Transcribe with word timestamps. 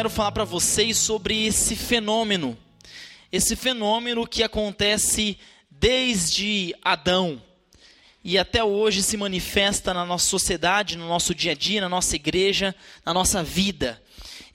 Quero 0.00 0.08
falar 0.08 0.32
para 0.32 0.44
vocês 0.44 0.96
sobre 0.96 1.44
esse 1.44 1.76
fenômeno. 1.76 2.56
Esse 3.30 3.54
fenômeno 3.54 4.26
que 4.26 4.42
acontece 4.42 5.36
desde 5.70 6.74
Adão 6.82 7.38
e 8.24 8.38
até 8.38 8.64
hoje 8.64 9.02
se 9.02 9.18
manifesta 9.18 9.92
na 9.92 10.06
nossa 10.06 10.24
sociedade, 10.24 10.96
no 10.96 11.06
nosso 11.06 11.34
dia 11.34 11.52
a 11.52 11.54
dia, 11.54 11.82
na 11.82 11.88
nossa 11.90 12.16
igreja, 12.16 12.74
na 13.04 13.12
nossa 13.12 13.42
vida. 13.42 14.02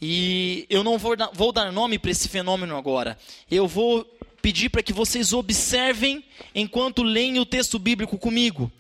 E 0.01 0.65
eu 0.67 0.83
não 0.83 0.97
vou 0.97 1.15
vou 1.31 1.51
dar 1.51 1.71
nome 1.71 1.99
para 1.99 2.09
esse 2.09 2.27
fenômeno 2.27 2.75
agora. 2.75 3.15
Eu 3.51 3.67
vou 3.67 4.03
pedir 4.41 4.69
para 4.69 4.81
que 4.81 4.91
vocês 4.91 5.31
observem 5.31 6.25
enquanto 6.55 7.03
leem 7.03 7.37
o 7.37 7.45
texto 7.45 7.77
bíblico 7.77 8.17
comigo 8.17 8.71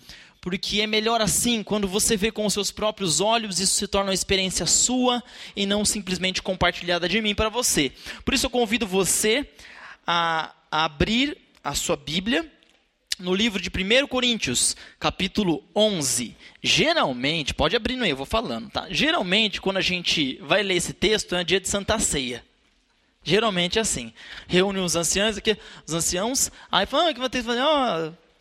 porque 0.45 0.79
é 0.79 0.85
melhor 0.85 1.21
assim, 1.21 1.63
quando 1.63 1.87
você 1.87 2.15
vê 2.15 2.31
com 2.31 2.45
os 2.45 2.53
seus 2.53 2.69
próprios 2.69 3.19
olhos, 3.19 3.59
isso 3.59 3.73
se 3.73 3.87
torna 3.87 4.11
uma 4.11 4.13
experiência 4.13 4.67
sua 4.67 5.23
e 5.55 5.65
não 5.65 5.83
simplesmente 5.83 6.39
compartilhada 6.39 7.09
de 7.09 7.19
mim 7.19 7.33
para 7.33 7.49
você. 7.49 7.91
Por 8.23 8.31
isso 8.31 8.45
eu 8.45 8.49
convido 8.51 8.85
você 8.85 9.49
a, 10.05 10.53
abrir 10.69 11.35
a 11.63 11.73
sua 11.73 11.97
Bíblia 11.97 12.45
no 13.17 13.33
livro 13.33 13.59
de 13.59 13.71
1 13.71 14.05
Coríntios, 14.05 14.77
capítulo 14.99 15.63
11. 15.75 16.37
Geralmente, 16.61 17.51
pode 17.51 17.75
abrir 17.75 17.95
no 17.95 18.03
aí, 18.03 18.11
eu 18.11 18.15
vou 18.15 18.27
falando, 18.27 18.69
tá? 18.69 18.85
Geralmente, 18.91 19.59
quando 19.59 19.77
a 19.77 19.81
gente 19.81 20.37
vai 20.43 20.61
ler 20.61 20.75
esse 20.75 20.93
texto, 20.93 21.33
é 21.33 21.43
dia 21.43 21.59
de 21.59 21.67
Santa 21.67 21.97
Ceia. 21.97 22.45
Geralmente 23.23 23.79
é 23.79 23.81
assim. 23.81 24.13
Reúne 24.47 24.77
os 24.77 24.95
anciãos 24.95 25.37
aqui, 25.37 25.57
os 25.87 25.93
anciãos, 25.95 26.51
aí 26.71 26.85
fala, 26.85 27.09
ah, 27.09 27.13
que 27.15 27.19
vai 27.19 27.31
ter 27.31 27.39
que 27.39 27.45
fazer, 27.45 27.61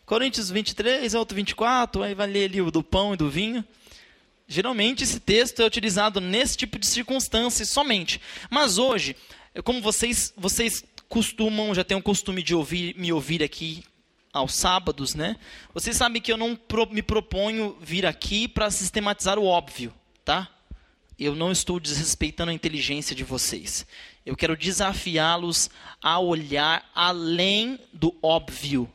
Coríntios 0.06 0.50
23, 0.50 1.14
outro 1.14 1.34
24, 1.34 2.02
aí 2.02 2.14
vai 2.14 2.26
ler 2.26 2.44
ali 2.44 2.60
o 2.60 2.70
do 2.70 2.82
pão 2.82 3.14
e 3.14 3.16
do 3.16 3.30
vinho. 3.30 3.64
Geralmente 4.46 5.02
esse 5.02 5.18
texto 5.18 5.62
é 5.62 5.66
utilizado 5.66 6.20
nesse 6.20 6.58
tipo 6.58 6.78
de 6.78 6.86
circunstâncias 6.86 7.70
somente. 7.70 8.20
Mas 8.50 8.76
hoje, 8.76 9.16
como 9.64 9.80
vocês, 9.80 10.34
vocês 10.36 10.84
costumam, 11.08 11.74
já 11.74 11.82
têm 11.82 11.96
o 11.96 12.02
costume 12.02 12.42
de 12.42 12.54
ouvir, 12.54 12.94
me 12.98 13.12
ouvir 13.14 13.42
aqui 13.42 13.82
aos 14.30 14.54
sábados, 14.54 15.14
né? 15.14 15.36
Vocês 15.72 15.96
sabem 15.96 16.20
que 16.20 16.30
eu 16.30 16.36
não 16.36 16.54
pro, 16.54 16.86
me 16.90 17.02
proponho 17.02 17.74
vir 17.80 18.04
aqui 18.04 18.46
para 18.46 18.70
sistematizar 18.70 19.38
o 19.38 19.46
óbvio, 19.46 19.94
tá? 20.22 20.50
Eu 21.18 21.34
não 21.34 21.50
estou 21.50 21.80
desrespeitando 21.80 22.50
a 22.50 22.54
inteligência 22.54 23.16
de 23.16 23.24
vocês. 23.24 23.86
Eu 24.26 24.36
quero 24.36 24.54
desafiá-los 24.54 25.70
a 26.02 26.18
olhar 26.18 26.90
além 26.94 27.78
do 27.90 28.14
óbvio 28.20 28.90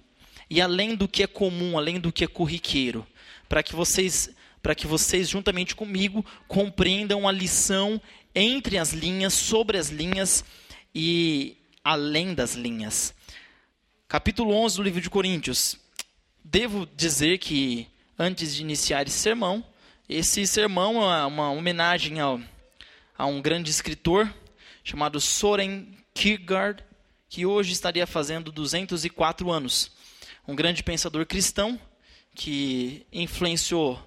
e 0.49 0.59
além 0.59 0.95
do 0.95 1.07
que 1.07 1.23
é 1.23 1.27
comum, 1.27 1.77
além 1.77 1.99
do 1.99 2.11
que 2.11 2.23
é 2.23 2.27
corriqueiro, 2.27 3.05
para 3.47 3.61
que 3.61 3.75
vocês 3.75 4.29
para 4.61 4.75
que 4.75 4.85
vocês 4.85 5.29
juntamente 5.29 5.73
comigo 5.73 6.25
compreendam 6.45 7.25
a 7.25 7.31
lição 7.31 8.01
entre 8.35 8.77
as 8.77 8.91
linhas, 8.91 9.33
sobre 9.33 9.77
as 9.77 9.87
linhas 9.87 10.43
e 10.93 11.55
além 11.81 12.33
das 12.33 12.55
linhas. 12.55 13.13
Capítulo 14.05 14.53
11 14.53 14.75
do 14.75 14.83
livro 14.83 14.99
de 14.99 15.09
Coríntios. 15.09 15.77
Devo 16.43 16.85
dizer 16.85 17.37
que 17.37 17.87
antes 18.17 18.53
de 18.53 18.61
iniciar 18.61 19.07
esse 19.07 19.17
sermão, 19.17 19.63
esse 20.09 20.45
sermão 20.45 21.01
é 21.09 21.25
uma 21.25 21.51
homenagem 21.51 22.19
ao, 22.19 22.41
a 23.17 23.25
um 23.25 23.41
grande 23.41 23.71
escritor 23.71 24.33
chamado 24.83 25.21
Soren 25.21 25.87
Kierkegaard, 26.13 26.83
que 27.29 27.45
hoje 27.45 27.71
estaria 27.71 28.05
fazendo 28.05 28.51
204 28.51 29.49
anos 29.49 29.89
um 30.49 30.55
grande 30.55 30.81
pensador 30.81 31.27
cristão 31.27 31.79
que 32.33 33.05
influenciou 33.13 34.03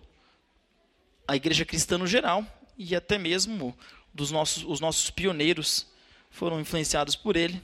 a 1.26 1.36
igreja 1.36 1.64
cristã 1.64 1.96
no 1.96 2.06
geral 2.06 2.44
e 2.76 2.96
até 2.96 3.16
mesmo 3.16 3.78
dos 4.12 4.32
nossos, 4.32 4.64
os 4.64 4.80
nossos 4.80 5.08
pioneiros 5.08 5.86
foram 6.32 6.60
influenciados 6.60 7.14
por 7.14 7.36
ele, 7.36 7.62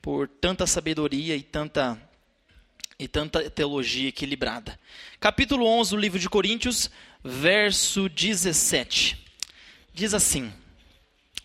por 0.00 0.28
tanta 0.28 0.68
sabedoria 0.68 1.34
e 1.34 1.42
tanta 1.42 2.00
e 2.96 3.08
tanta 3.08 3.50
teologia 3.50 4.08
equilibrada. 4.08 4.78
Capítulo 5.18 5.66
11 5.66 5.90
do 5.90 5.96
livro 5.96 6.18
de 6.18 6.28
Coríntios, 6.28 6.88
verso 7.24 8.08
17. 8.08 9.18
Diz 9.92 10.14
assim: 10.14 10.52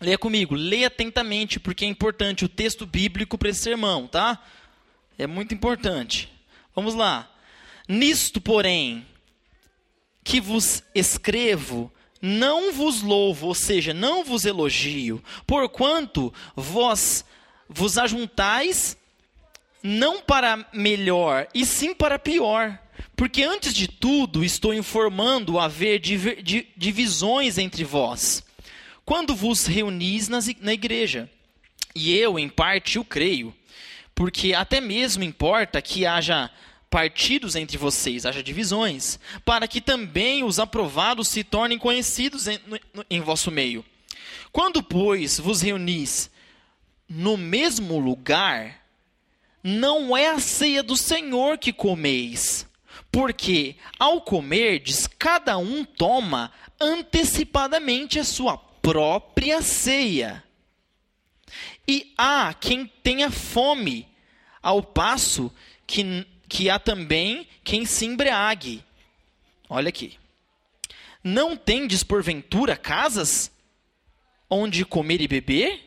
Leia 0.00 0.18
comigo, 0.18 0.54
leia 0.54 0.86
atentamente, 0.86 1.58
porque 1.58 1.84
é 1.84 1.88
importante 1.88 2.44
o 2.44 2.48
texto 2.48 2.86
bíblico 2.86 3.36
para 3.36 3.48
esse 3.48 3.62
sermão, 3.62 4.06
tá? 4.06 4.40
É 5.18 5.26
muito 5.26 5.54
importante. 5.54 6.28
Vamos 6.74 6.94
lá. 6.94 7.30
Nisto, 7.88 8.40
porém, 8.40 9.06
que 10.24 10.40
vos 10.40 10.82
escrevo, 10.94 11.92
não 12.20 12.72
vos 12.72 13.02
louvo, 13.02 13.48
ou 13.48 13.54
seja, 13.54 13.92
não 13.92 14.24
vos 14.24 14.44
elogio, 14.44 15.22
porquanto 15.46 16.32
vós 16.56 17.24
vos 17.68 17.98
ajuntais 17.98 18.96
não 19.82 20.22
para 20.22 20.66
melhor, 20.72 21.46
e 21.54 21.66
sim 21.66 21.94
para 21.94 22.18
pior. 22.18 22.78
Porque 23.14 23.42
antes 23.42 23.74
de 23.74 23.86
tudo 23.86 24.42
estou 24.42 24.72
informando 24.72 25.58
haver 25.58 26.00
divisões 26.00 27.58
entre 27.58 27.84
vós, 27.84 28.42
quando 29.04 29.34
vos 29.34 29.66
reunis 29.66 30.28
na 30.28 30.72
igreja. 30.72 31.30
E 31.94 32.16
eu, 32.16 32.38
em 32.38 32.48
parte, 32.48 32.98
o 32.98 33.04
creio 33.04 33.54
porque 34.14 34.54
até 34.54 34.80
mesmo 34.80 35.24
importa 35.24 35.82
que 35.82 36.06
haja 36.06 36.50
partidos 36.88 37.56
entre 37.56 37.76
vocês, 37.76 38.24
haja 38.24 38.42
divisões, 38.42 39.18
para 39.44 39.66
que 39.66 39.80
também 39.80 40.44
os 40.44 40.58
aprovados 40.60 41.28
se 41.28 41.42
tornem 41.42 41.76
conhecidos 41.76 42.46
em, 42.46 42.60
no, 42.94 43.04
em 43.10 43.20
vosso 43.20 43.50
meio. 43.50 43.84
Quando, 44.52 44.82
pois, 44.82 45.40
vos 45.40 45.60
reunis 45.62 46.30
no 47.08 47.36
mesmo 47.36 47.98
lugar, 47.98 48.80
não 49.62 50.16
é 50.16 50.28
a 50.28 50.38
ceia 50.38 50.82
do 50.82 50.96
Senhor 50.96 51.58
que 51.58 51.72
comeis, 51.72 52.66
porque 53.10 53.76
ao 53.98 54.20
comerdes, 54.20 55.06
cada 55.06 55.58
um 55.58 55.84
toma 55.84 56.52
antecipadamente 56.80 58.18
a 58.18 58.24
sua 58.24 58.56
própria 58.56 59.62
ceia. 59.62 60.44
E 61.86 62.12
há 62.16 62.54
quem 62.54 62.86
tenha 63.02 63.30
fome, 63.30 64.08
ao 64.62 64.82
passo 64.82 65.52
que, 65.86 66.26
que 66.48 66.70
há 66.70 66.78
também 66.78 67.46
quem 67.62 67.84
se 67.84 68.06
embriague. 68.06 68.82
Olha 69.68 69.88
aqui. 69.88 70.18
Não 71.22 71.56
tendes 71.56 72.02
porventura 72.02 72.76
casas 72.76 73.50
onde 74.48 74.84
comer 74.84 75.20
e 75.20 75.28
beber? 75.28 75.80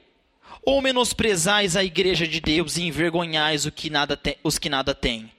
Ou 0.63 0.81
menosprezais 0.81 1.75
a 1.75 1.83
igreja 1.83 2.27
de 2.27 2.39
Deus 2.41 2.77
e 2.77 2.83
envergonhais 2.83 3.66
o 3.66 3.72
que 3.72 3.89
nada 3.89 4.17
te, 4.17 4.38
os 4.44 4.59
que 4.59 4.69
nada 4.69 4.94
têm? 4.94 5.31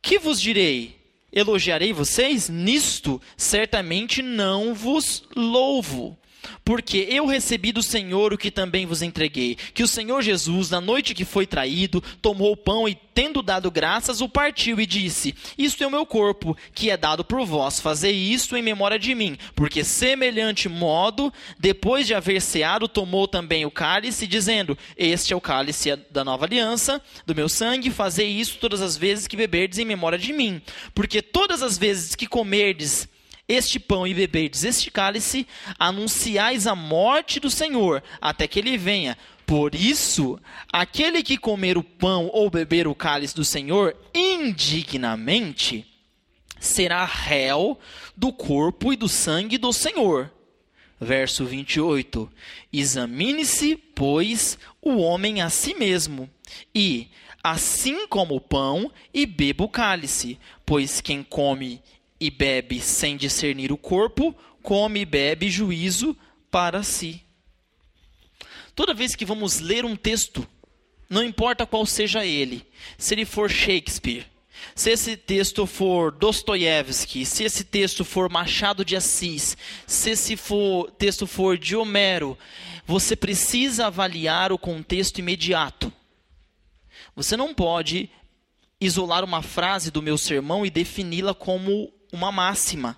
Que 0.00 0.18
vos 0.18 0.40
direi? 0.40 0.98
Elogiarei 1.32 1.92
vocês? 1.92 2.48
Nisto 2.48 3.20
certamente 3.36 4.22
não 4.22 4.74
vos 4.74 5.24
louvo 5.34 6.16
porque 6.64 7.06
eu 7.10 7.26
recebi 7.26 7.72
do 7.72 7.82
Senhor 7.82 8.32
o 8.32 8.38
que 8.38 8.50
também 8.50 8.86
vos 8.86 9.02
entreguei, 9.02 9.56
que 9.74 9.82
o 9.82 9.88
Senhor 9.88 10.22
Jesus, 10.22 10.70
na 10.70 10.80
noite 10.80 11.14
que 11.14 11.24
foi 11.24 11.46
traído, 11.46 12.02
tomou 12.20 12.52
o 12.52 12.56
pão 12.56 12.88
e, 12.88 12.94
tendo 13.14 13.42
dado 13.42 13.70
graças, 13.70 14.20
o 14.20 14.28
partiu 14.28 14.80
e 14.80 14.86
disse: 14.86 15.34
Isto 15.56 15.84
é 15.84 15.86
o 15.86 15.90
meu 15.90 16.06
corpo, 16.06 16.56
que 16.74 16.90
é 16.90 16.96
dado 16.96 17.24
por 17.24 17.44
vós, 17.44 17.80
fazei 17.80 18.14
isto 18.14 18.56
em 18.56 18.62
memória 18.62 18.98
de 18.98 19.14
mim. 19.14 19.36
Porque 19.54 19.84
semelhante 19.84 20.68
modo, 20.68 21.32
depois 21.58 22.06
de 22.06 22.14
haver 22.14 22.40
ceado, 22.40 22.88
tomou 22.88 23.28
também 23.28 23.64
o 23.64 23.70
cálice, 23.70 24.26
dizendo: 24.26 24.76
Este 24.96 25.32
é 25.32 25.36
o 25.36 25.40
cálice 25.40 25.96
da 26.10 26.24
nova 26.24 26.44
aliança, 26.44 27.00
do 27.26 27.34
meu 27.34 27.48
sangue, 27.48 27.90
fazei 27.90 28.28
isso 28.28 28.58
todas 28.58 28.80
as 28.80 28.96
vezes 28.96 29.26
que 29.26 29.36
beberdes 29.36 29.78
em 29.78 29.84
memória 29.84 30.18
de 30.18 30.32
mim. 30.32 30.60
Porque 30.94 31.22
todas 31.22 31.62
as 31.62 31.78
vezes 31.78 32.14
que 32.14 32.26
comerdes 32.26 33.08
este 33.48 33.78
pão 33.78 34.06
e 34.06 34.14
beberdes 34.14 34.64
este 34.64 34.90
cálice, 34.90 35.46
anunciais 35.78 36.66
a 36.66 36.74
morte 36.74 37.38
do 37.38 37.50
Senhor, 37.50 38.02
até 38.20 38.46
que 38.46 38.58
ele 38.58 38.76
venha. 38.76 39.16
Por 39.46 39.74
isso, 39.74 40.38
aquele 40.72 41.22
que 41.22 41.36
comer 41.36 41.76
o 41.76 41.84
pão 41.84 42.30
ou 42.32 42.48
beber 42.48 42.88
o 42.88 42.94
cálice 42.94 43.34
do 43.34 43.44
Senhor 43.44 43.94
indignamente, 44.14 45.86
será 46.58 47.04
réu 47.04 47.78
do 48.16 48.32
corpo 48.32 48.92
e 48.92 48.96
do 48.96 49.08
sangue 49.08 49.58
do 49.58 49.72
Senhor. 49.72 50.32
Verso 50.98 51.44
28. 51.44 52.32
Examine-se, 52.72 53.76
pois, 53.76 54.58
o 54.80 54.96
homem 54.96 55.42
a 55.42 55.50
si 55.50 55.74
mesmo, 55.74 56.30
e, 56.74 57.08
assim 57.42 58.06
como 58.06 58.36
o 58.36 58.40
pão, 58.40 58.90
e 59.12 59.26
beba 59.26 59.64
o 59.64 59.68
cálice, 59.68 60.38
pois 60.64 61.02
quem 61.02 61.22
come 61.22 61.82
e 62.20 62.30
bebe 62.30 62.80
sem 62.80 63.16
discernir 63.16 63.72
o 63.72 63.76
corpo, 63.76 64.34
come 64.62 65.00
e 65.00 65.04
bebe 65.04 65.50
juízo 65.50 66.16
para 66.50 66.82
si. 66.82 67.22
Toda 68.74 68.94
vez 68.94 69.14
que 69.14 69.24
vamos 69.24 69.60
ler 69.60 69.84
um 69.84 69.94
texto, 69.94 70.46
não 71.08 71.22
importa 71.22 71.66
qual 71.66 71.84
seja 71.86 72.24
ele, 72.24 72.66
se 72.98 73.14
ele 73.14 73.24
for 73.24 73.50
Shakespeare, 73.50 74.26
se 74.74 74.90
esse 74.90 75.16
texto 75.16 75.66
for 75.66 76.10
Dostoiévski, 76.10 77.24
se 77.24 77.44
esse 77.44 77.64
texto 77.64 78.04
for 78.04 78.30
Machado 78.30 78.84
de 78.84 78.96
Assis, 78.96 79.56
se 79.86 80.10
esse 80.10 80.36
for, 80.36 80.90
texto 80.92 81.26
for 81.26 81.56
de 81.56 81.76
Homero, 81.76 82.36
você 82.86 83.14
precisa 83.14 83.86
avaliar 83.86 84.52
o 84.52 84.58
contexto 84.58 85.18
imediato. 85.18 85.92
Você 87.14 87.36
não 87.36 87.54
pode 87.54 88.10
isolar 88.80 89.24
uma 89.24 89.42
frase 89.42 89.90
do 89.90 90.02
meu 90.02 90.18
sermão 90.18 90.66
e 90.66 90.70
defini-la 90.70 91.34
como 91.34 91.92
uma 92.14 92.32
máxima. 92.32 92.96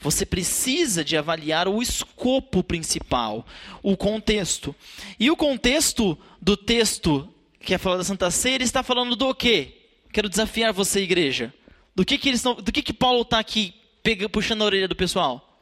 Você 0.00 0.24
precisa 0.24 1.04
de 1.04 1.16
avaliar 1.16 1.68
o 1.68 1.82
escopo 1.82 2.64
principal, 2.64 3.46
o 3.82 3.96
contexto. 3.96 4.74
E 5.20 5.30
o 5.30 5.36
contexto 5.36 6.18
do 6.40 6.56
texto 6.56 7.32
que 7.66 7.74
é 7.74 7.78
falado 7.78 7.98
da 7.98 8.04
Santa 8.04 8.30
Ceia, 8.30 8.54
ele 8.54 8.64
está 8.64 8.82
falando 8.82 9.16
do 9.16 9.34
quê? 9.34 9.74
Quero 10.12 10.28
desafiar 10.28 10.72
você, 10.72 11.00
igreja. 11.00 11.52
Do 11.94 12.04
que 12.04 12.16
que 12.16 12.28
eles 12.28 12.38
estão, 12.38 12.54
do 12.54 12.70
que 12.70 12.80
que 12.80 12.92
Paulo 12.92 13.22
está 13.22 13.40
aqui 13.40 13.74
pegando, 14.02 14.30
puxando 14.30 14.62
a 14.62 14.66
orelha 14.66 14.86
do 14.86 14.94
pessoal? 14.94 15.60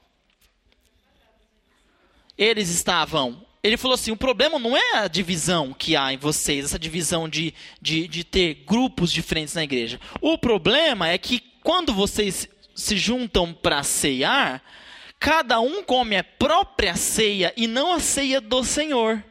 Eles 2.37 2.69
estavam. 2.69 3.45
Ele 3.63 3.79
falou 3.79 3.95
assim: 3.95 4.11
o 4.11 4.17
problema 4.17 4.59
não 4.59 4.77
é 4.77 4.99
a 4.99 5.09
divisão 5.09 5.73
que 5.73 5.97
há 5.97 6.13
em 6.13 6.19
vocês, 6.19 6.67
essa 6.67 6.79
divisão 6.79 7.27
de, 7.27 7.55
de, 7.81 8.07
de 8.07 8.23
ter 8.23 8.65
grupos 8.67 9.11
diferentes 9.11 9.55
na 9.55 9.65
igreja. 9.65 9.99
O 10.21 10.37
problema 10.37 11.09
é 11.09 11.17
que 11.17 11.43
quando 11.65 11.95
vocês 11.95 12.47
se 12.75 12.99
juntam 12.99 13.55
para 13.55 13.83
ceiar, 13.83 14.63
cada 15.19 15.61
um 15.61 15.83
come 15.83 16.15
a 16.15 16.23
própria 16.23 16.95
ceia 16.95 17.55
e 17.57 17.67
não 17.67 17.95
a 17.95 18.01
ceia 18.01 18.39
do 18.39 18.63
Senhor. 18.63 19.25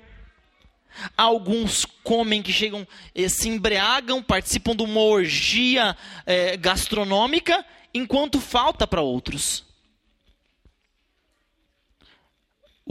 Alguns 1.15 1.85
comem 2.03 2.41
que 2.41 2.51
chegam, 2.51 2.87
eh, 3.13 3.29
se 3.29 3.49
embriagam, 3.49 4.21
participam 4.21 4.75
de 4.75 4.81
uma 4.81 4.99
orgia 4.99 5.95
eh, 6.25 6.57
gastronômica, 6.57 7.63
enquanto 7.93 8.41
falta 8.41 8.87
para 8.87 9.01
outros. 9.01 9.63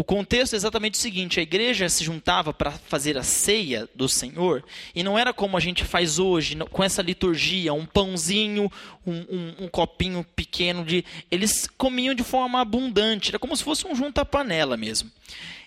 O 0.03 0.05
contexto 0.05 0.55
é 0.55 0.57
exatamente 0.57 0.95
o 0.95 0.99
seguinte: 1.01 1.39
a 1.39 1.45
igreja 1.45 1.89
se 1.89 2.03
juntava 2.03 2.53
para 2.53 2.73
fazer 2.73 3.17
a 3.17 3.23
ceia 3.23 3.89
do 3.95 4.09
Senhor, 4.09 4.65
e 4.93 5.01
não 5.05 5.17
era 5.17 5.33
como 5.33 5.57
a 5.57 5.61
gente 5.61 5.85
faz 5.85 6.19
hoje, 6.19 6.57
com 6.73 6.83
essa 6.83 7.01
liturgia, 7.01 7.73
um 7.73 7.87
pãozinho, 7.87 8.69
um, 9.07 9.13
um, 9.13 9.55
um 9.61 9.69
copinho 9.69 10.27
pequeno 10.35 10.85
de. 10.85 11.05
Eles 11.31 11.69
comiam 11.79 12.17
de 12.17 12.25
forma 12.25 12.61
abundante, 12.61 13.29
era 13.31 13.39
como 13.39 13.57
se 13.57 13.63
fosse 13.63 13.87
um 13.87 13.95
junta-panela 13.95 14.77
mesmo. 14.77 15.09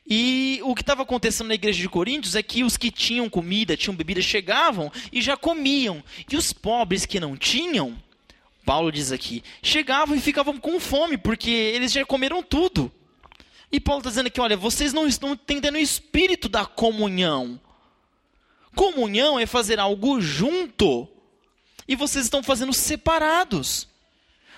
E 0.05 0.59
o 0.63 0.75
que 0.75 0.81
estava 0.81 1.03
acontecendo 1.03 1.47
na 1.47 1.55
igreja 1.55 1.79
de 1.79 1.87
Coríntios 1.87 2.35
é 2.35 2.43
que 2.43 2.61
os 2.65 2.75
que 2.75 2.91
tinham 2.91 3.29
comida, 3.29 3.77
tinham 3.77 3.95
bebida, 3.95 4.21
chegavam 4.21 4.91
e 5.13 5.21
já 5.21 5.37
comiam. 5.37 6.03
E 6.29 6.35
os 6.35 6.51
pobres 6.51 7.05
que 7.05 7.21
não 7.21 7.37
tinham, 7.37 7.97
Paulo 8.65 8.91
diz 8.91 9.13
aqui, 9.13 9.41
chegavam 9.63 10.13
e 10.13 10.19
ficavam 10.19 10.57
com 10.57 10.77
fome, 10.77 11.17
porque 11.17 11.49
eles 11.49 11.93
já 11.93 12.05
comeram 12.05 12.43
tudo. 12.43 12.91
E 13.75 13.79
Paulo 13.81 13.99
está 13.99 14.09
dizendo 14.09 14.27
aqui: 14.27 14.39
olha, 14.39 14.55
vocês 14.55 14.93
não 14.93 15.05
estão 15.05 15.33
entendendo 15.33 15.75
o 15.75 15.79
espírito 15.79 16.47
da 16.47 16.65
comunhão. 16.65 17.59
Comunhão 18.73 19.37
é 19.37 19.45
fazer 19.45 19.81
algo 19.81 20.21
junto. 20.21 21.05
E 21.85 21.93
vocês 21.93 22.23
estão 22.23 22.41
fazendo 22.41 22.71
separados. 22.71 23.89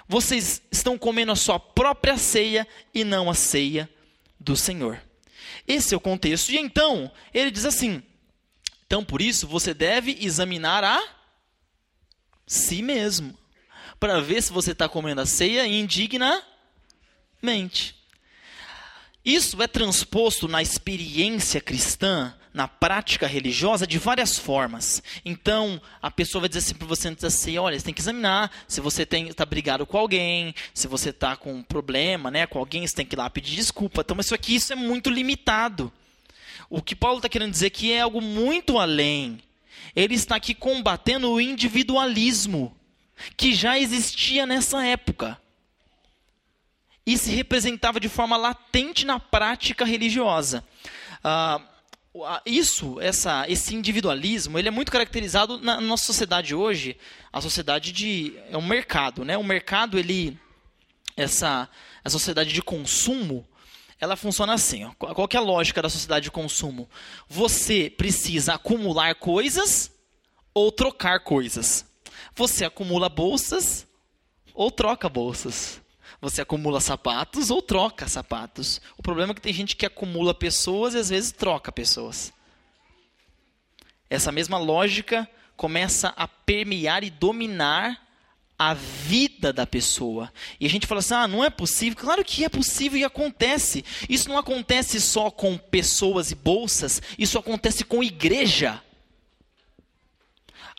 Vocês 0.08 0.62
estão 0.72 1.00
comendo 1.00 1.32
a 1.32 1.36
sua 1.36 1.60
própria 1.60 2.16
ceia 2.16 2.68
e 2.94 3.04
não 3.04 3.28
a 3.28 3.34
ceia 3.34 3.90
do 4.40 4.56
Senhor. 4.56 5.02
Esse 5.68 5.96
é 5.96 5.98
o 5.98 6.00
contexto. 6.00 6.52
E 6.52 6.58
então, 6.60 7.12
ele 7.34 7.50
diz 7.50 7.66
assim: 7.66 8.04
então 8.86 9.04
por 9.04 9.20
isso 9.20 9.48
você 9.48 9.74
deve 9.74 10.16
examinar 10.22 10.84
a 10.84 11.04
si 12.46 12.84
mesmo, 12.84 13.36
para 14.00 14.22
ver 14.22 14.44
se 14.44 14.54
você 14.54 14.74
está 14.74 14.88
comendo 14.88 15.22
a 15.22 15.26
ceia 15.26 15.66
indignamente. 15.66 17.97
Isso 19.28 19.62
é 19.62 19.68
transposto 19.68 20.48
na 20.48 20.62
experiência 20.62 21.60
cristã, 21.60 22.34
na 22.54 22.66
prática 22.66 23.28
religiosa, 23.28 23.86
de 23.86 23.98
várias 24.00 24.40
formas. 24.40 25.04
Então, 25.26 25.82
a 26.02 26.10
pessoa 26.10 26.44
vai 26.44 26.48
dizer 26.48 26.60
assim 26.60 26.76
para 26.76 26.88
você 26.88 27.14
assim, 27.22 27.58
olha, 27.58 27.78
você 27.78 27.84
tem 27.84 27.94
que 27.94 28.00
examinar 28.00 28.50
se 28.70 28.80
você 28.80 29.04
está 29.04 29.46
brigado 29.46 29.86
com 29.86 29.98
alguém, 29.98 30.56
se 30.74 30.88
você 30.88 31.10
está 31.10 31.36
com 31.36 31.56
um 31.56 31.62
problema 31.62 32.32
né, 32.32 32.48
com 32.48 32.58
alguém, 32.58 32.88
você 32.88 32.96
tem 32.96 33.06
que 33.06 33.16
ir 33.16 33.18
lá 33.18 33.30
pedir 33.30 33.58
desculpa. 33.58 34.00
Então, 34.00 34.16
isso 34.18 34.34
aqui 34.34 34.56
isso 34.56 34.72
é 34.72 34.78
muito 34.78 35.10
limitado. 35.10 35.92
O 36.70 36.82
que 36.82 36.96
Paulo 36.96 37.18
está 37.18 37.28
querendo 37.28 37.52
dizer 37.52 37.68
aqui 37.68 37.92
é 37.92 38.00
algo 38.00 38.22
muito 38.22 38.80
além. 38.80 39.42
Ele 39.94 40.16
está 40.16 40.38
aqui 40.38 40.54
combatendo 40.54 41.30
o 41.30 41.42
individualismo 41.42 42.74
que 43.36 43.54
já 43.54 43.78
existia 43.78 44.46
nessa 44.46 44.86
época 44.86 45.38
e 47.08 47.18
se 47.18 47.32
representava 47.32 48.02
de 48.02 48.10
forma 48.10 48.36
latente 48.36 49.06
na 49.06 49.18
prática 49.18 49.86
religiosa. 49.86 50.62
Ah, 51.24 51.62
isso, 52.46 53.00
essa, 53.00 53.46
esse 53.48 53.74
individualismo, 53.74 54.60
ele 54.60 54.68
é 54.68 54.72
muito 54.72 54.92
caracterizado 54.92 55.58
na 55.58 55.80
nossa 55.80 56.04
sociedade 56.04 56.54
hoje. 56.54 56.98
A 57.32 57.40
sociedade 57.40 57.94
de 57.94 58.38
é 58.50 58.58
um 58.58 58.66
mercado, 58.66 59.24
né? 59.24 59.38
O 59.38 59.44
mercado, 59.44 59.98
ele, 59.98 60.38
essa, 61.16 61.70
a 62.04 62.10
sociedade 62.10 62.52
de 62.52 62.62
consumo, 62.62 63.48
ela 64.02 64.18
funciona 64.18 64.54
assim. 64.54 64.84
Ó. 64.84 64.92
Qual 64.94 65.30
é 65.32 65.38
a 65.38 65.42
lógica 65.42 65.82
da 65.82 65.90
sociedade 65.90 66.26
de 66.26 66.32
consumo? 66.32 66.90
Você 67.30 67.90
precisa 67.90 68.56
acumular 68.56 69.16
coisas 69.16 69.92
ou 70.54 70.74
trocar 70.74 71.22
coisas. 71.22 71.86
Você 72.36 72.66
acumula 72.66 73.08
bolsas 73.08 73.88
ou 74.54 74.70
troca 74.70 75.08
bolsas. 75.08 75.80
Você 76.22 76.42
acumula 76.42 76.80
sapatos 76.80 77.50
ou 77.50 77.62
troca 77.62 78.08
sapatos. 78.08 78.82
O 78.98 79.04
problema 79.04 79.32
é 79.32 79.36
que 79.36 79.42
tem 79.42 79.54
gente 79.54 79.76
que 79.76 79.86
acumula 79.86 80.34
pessoas 80.34 80.94
e 80.94 80.98
às 80.98 81.10
vezes 81.10 81.32
troca 81.32 81.72
pessoas. 81.72 82.34
Essa 84.10 84.32
mesma 84.32 84.58
lógica 84.58 85.30
começa 85.56 86.14
a 86.16 86.28
permear 86.28 87.04
e 87.04 87.10
dominar 87.10 88.08
a 88.58 88.74
vida 88.74 89.54
da 89.54 89.68
pessoa. 89.68 90.32
E 90.60 90.66
a 90.66 90.70
gente 90.70 90.88
fala 90.88 91.00
assim: 91.00 91.14
ah, 91.14 91.28
não 91.28 91.44
é 91.44 91.50
possível. 91.50 91.98
Claro 91.98 92.24
que 92.24 92.44
é 92.44 92.50
possível 92.50 92.98
e 92.98 93.04
acontece. 93.04 93.86
Isso 94.10 94.30
não 94.30 94.38
acontece 94.38 95.00
só 95.00 95.30
com 95.30 95.58
pessoas 95.58 96.32
e 96.32 96.36
bolsas, 96.36 97.02
isso 97.18 97.38
acontece 97.38 97.84
com 97.84 98.04
igreja. 98.04 98.82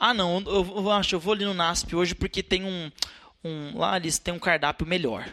Ah, 0.00 0.14
não, 0.14 0.40
eu, 0.46 0.64
eu 0.76 0.90
acho, 0.92 1.16
eu 1.16 1.20
vou 1.20 1.32
ali 1.34 1.44
no 1.44 1.54
NASP 1.54 1.96
hoje 1.96 2.14
porque 2.14 2.40
tem 2.40 2.64
um, 2.64 2.90
um, 3.44 3.78
lá 3.78 3.96
eles 3.96 4.18
têm 4.18 4.34
um 4.34 4.38
cardápio 4.38 4.86
melhor. 4.86 5.32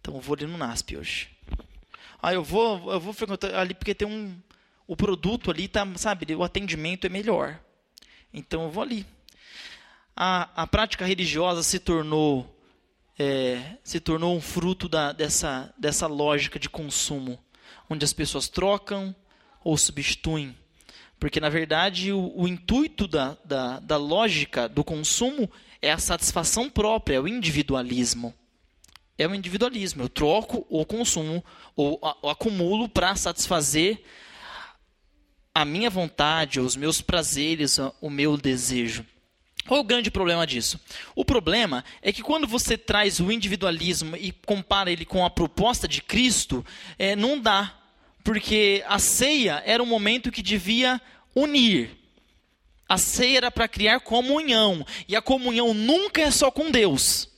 Então 0.00 0.14
eu 0.14 0.20
vou 0.20 0.34
ali 0.34 0.46
no 0.46 0.56
NASP 0.56 0.96
hoje. 0.96 1.28
Ah, 2.22 2.32
eu 2.32 2.42
vou, 2.42 2.92
eu 2.92 3.00
vou 3.00 3.12
frequentar 3.12 3.54
ali 3.54 3.74
porque 3.74 3.94
tem 3.94 4.06
um, 4.06 4.36
o 4.86 4.96
produto 4.96 5.50
ali 5.50 5.68
tá, 5.68 5.86
sabe, 5.96 6.34
o 6.34 6.42
atendimento 6.42 7.06
é 7.06 7.10
melhor. 7.10 7.60
Então 8.32 8.64
eu 8.64 8.70
vou 8.70 8.82
ali. 8.82 9.06
A, 10.16 10.62
a 10.62 10.66
prática 10.66 11.04
religiosa 11.04 11.62
se 11.62 11.78
tornou 11.78 12.56
é, 13.20 13.76
se 13.84 14.00
tornou 14.00 14.34
um 14.34 14.40
fruto 14.40 14.88
da, 14.88 15.12
dessa, 15.12 15.74
dessa 15.76 16.06
lógica 16.06 16.58
de 16.58 16.70
consumo, 16.70 17.38
onde 17.88 18.02
as 18.02 18.14
pessoas 18.14 18.48
trocam 18.48 19.14
ou 19.62 19.76
substituem. 19.76 20.56
Porque, 21.18 21.38
na 21.38 21.50
verdade, 21.50 22.12
o, 22.12 22.32
o 22.34 22.48
intuito 22.48 23.06
da, 23.06 23.36
da, 23.44 23.78
da 23.78 23.98
lógica 23.98 24.66
do 24.66 24.82
consumo 24.82 25.50
é 25.82 25.90
a 25.90 25.98
satisfação 25.98 26.68
própria, 26.68 27.16
é 27.16 27.20
o 27.20 27.28
individualismo. 27.28 28.34
É 29.16 29.26
o 29.26 29.34
individualismo. 29.34 30.02
Eu 30.02 30.08
troco 30.08 30.66
ou 30.68 30.84
consumo 30.86 31.44
ou, 31.76 32.00
acumulo 32.28 32.88
para 32.88 33.14
satisfazer 33.16 34.02
a 35.54 35.64
minha 35.64 35.90
vontade, 35.90 36.60
os 36.60 36.76
meus 36.76 37.00
prazeres, 37.00 37.78
o 38.00 38.08
meu 38.08 38.36
desejo. 38.36 39.04
Qual 39.66 39.80
o 39.80 39.84
grande 39.84 40.10
problema 40.10 40.46
disso? 40.46 40.80
O 41.14 41.24
problema 41.24 41.84
é 42.00 42.12
que 42.12 42.22
quando 42.22 42.46
você 42.46 42.78
traz 42.78 43.20
o 43.20 43.30
individualismo 43.30 44.16
e 44.16 44.32
compara 44.32 44.90
ele 44.90 45.04
com 45.04 45.24
a 45.24 45.30
proposta 45.30 45.86
de 45.86 46.02
Cristo, 46.02 46.64
é, 46.98 47.14
não 47.14 47.38
dá. 47.38 47.76
Porque 48.24 48.82
a 48.86 48.98
ceia 48.98 49.62
era 49.66 49.82
um 49.82 49.86
momento 49.86 50.32
que 50.32 50.42
devia 50.42 51.00
unir. 51.34 51.99
A 52.90 52.98
ceia 52.98 53.36
era 53.36 53.50
para 53.52 53.68
criar 53.68 54.00
comunhão. 54.00 54.84
E 55.06 55.14
a 55.14 55.22
comunhão 55.22 55.72
nunca 55.72 56.22
é 56.22 56.30
só 56.32 56.50
com 56.50 56.72
Deus. 56.72 57.28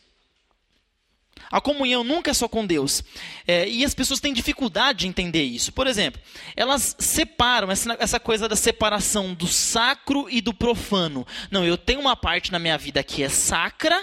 A 1.50 1.60
comunhão 1.60 2.02
nunca 2.02 2.30
é 2.30 2.34
só 2.34 2.48
com 2.48 2.64
Deus. 2.64 3.04
É, 3.46 3.68
e 3.68 3.84
as 3.84 3.94
pessoas 3.94 4.18
têm 4.18 4.32
dificuldade 4.32 5.00
de 5.00 5.08
entender 5.08 5.42
isso. 5.42 5.70
Por 5.70 5.86
exemplo, 5.86 6.18
elas 6.56 6.96
separam 6.98 7.70
essa, 7.70 7.94
essa 8.00 8.18
coisa 8.18 8.48
da 8.48 8.56
separação 8.56 9.34
do 9.34 9.46
sacro 9.46 10.26
e 10.30 10.40
do 10.40 10.54
profano. 10.54 11.26
Não, 11.50 11.66
eu 11.66 11.76
tenho 11.76 12.00
uma 12.00 12.16
parte 12.16 12.50
na 12.50 12.58
minha 12.58 12.78
vida 12.78 13.04
que 13.04 13.22
é 13.22 13.28
sacra 13.28 14.02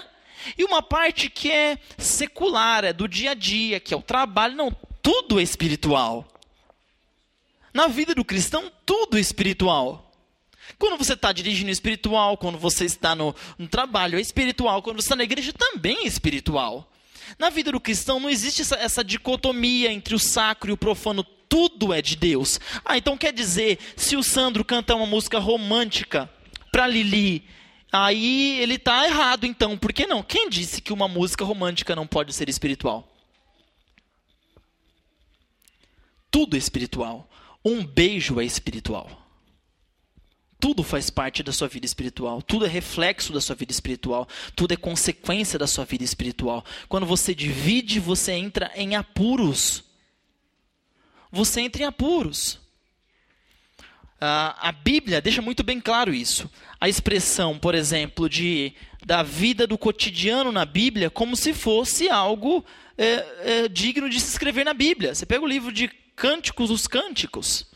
e 0.56 0.62
uma 0.62 0.80
parte 0.80 1.28
que 1.28 1.50
é 1.50 1.78
secular, 1.98 2.84
é 2.84 2.92
do 2.92 3.08
dia 3.08 3.32
a 3.32 3.34
dia, 3.34 3.80
que 3.80 3.92
é 3.92 3.96
o 3.96 4.02
trabalho. 4.02 4.54
Não, 4.54 4.70
tudo 5.02 5.40
é 5.40 5.42
espiritual. 5.42 6.28
Na 7.74 7.88
vida 7.88 8.14
do 8.14 8.24
cristão, 8.24 8.70
tudo 8.86 9.18
é 9.18 9.20
espiritual. 9.20 10.09
Quando 10.78 10.96
você 10.96 11.14
está 11.14 11.32
dirigindo 11.32 11.70
espiritual, 11.70 12.36
quando 12.36 12.58
você 12.58 12.84
está 12.84 13.14
no, 13.14 13.34
no 13.58 13.68
trabalho 13.68 14.18
é 14.18 14.20
espiritual, 14.20 14.82
quando 14.82 14.96
você 14.96 15.06
está 15.06 15.16
na 15.16 15.24
igreja 15.24 15.52
também 15.52 15.98
é 16.04 16.06
espiritual. 16.06 16.90
Na 17.38 17.50
vida 17.50 17.72
do 17.72 17.80
cristão 17.80 18.18
não 18.18 18.30
existe 18.30 18.62
essa, 18.62 18.76
essa 18.76 19.04
dicotomia 19.04 19.92
entre 19.92 20.14
o 20.14 20.18
sacro 20.18 20.70
e 20.70 20.72
o 20.72 20.76
profano, 20.76 21.24
tudo 21.48 21.92
é 21.92 22.00
de 22.00 22.16
Deus. 22.16 22.60
Ah, 22.84 22.96
então 22.96 23.16
quer 23.16 23.32
dizer, 23.32 23.78
se 23.96 24.16
o 24.16 24.22
Sandro 24.22 24.64
canta 24.64 24.94
uma 24.94 25.06
música 25.06 25.38
romântica 25.38 26.30
para 26.70 26.86
Lili, 26.86 27.44
aí 27.92 28.60
ele 28.60 28.74
está 28.74 29.06
errado 29.06 29.44
então, 29.44 29.76
por 29.76 29.92
que 29.92 30.06
não? 30.06 30.22
Quem 30.22 30.48
disse 30.48 30.80
que 30.80 30.92
uma 30.92 31.08
música 31.08 31.44
romântica 31.44 31.96
não 31.96 32.06
pode 32.06 32.32
ser 32.32 32.48
espiritual? 32.48 33.06
Tudo 36.30 36.54
é 36.54 36.58
espiritual. 36.58 37.28
Um 37.64 37.84
beijo 37.84 38.40
é 38.40 38.44
espiritual. 38.44 39.19
Tudo 40.60 40.82
faz 40.82 41.08
parte 41.08 41.42
da 41.42 41.52
sua 41.52 41.68
vida 41.68 41.86
espiritual, 41.86 42.42
tudo 42.42 42.66
é 42.66 42.68
reflexo 42.68 43.32
da 43.32 43.40
sua 43.40 43.56
vida 43.56 43.72
espiritual, 43.72 44.28
tudo 44.54 44.74
é 44.74 44.76
consequência 44.76 45.58
da 45.58 45.66
sua 45.66 45.86
vida 45.86 46.04
espiritual. 46.04 46.62
Quando 46.86 47.06
você 47.06 47.34
divide, 47.34 47.98
você 47.98 48.32
entra 48.32 48.70
em 48.74 48.94
apuros. 48.94 49.82
Você 51.32 51.62
entra 51.62 51.82
em 51.82 51.86
apuros. 51.86 52.60
Uh, 54.20 54.52
a 54.58 54.70
Bíblia 54.70 55.22
deixa 55.22 55.40
muito 55.40 55.62
bem 55.62 55.80
claro 55.80 56.12
isso. 56.12 56.50
A 56.78 56.90
expressão, 56.90 57.58
por 57.58 57.74
exemplo, 57.74 58.28
de 58.28 58.74
da 59.02 59.22
vida 59.22 59.66
do 59.66 59.78
cotidiano 59.78 60.52
na 60.52 60.66
Bíblia 60.66 61.08
como 61.08 61.34
se 61.34 61.54
fosse 61.54 62.10
algo 62.10 62.62
é, 62.98 63.62
é, 63.62 63.68
digno 63.68 64.10
de 64.10 64.20
se 64.20 64.28
escrever 64.28 64.64
na 64.64 64.74
Bíblia. 64.74 65.14
Você 65.14 65.24
pega 65.24 65.42
o 65.42 65.48
livro 65.48 65.72
de 65.72 65.88
Cânticos, 66.14 66.70
os 66.70 66.86
Cânticos 66.86 67.66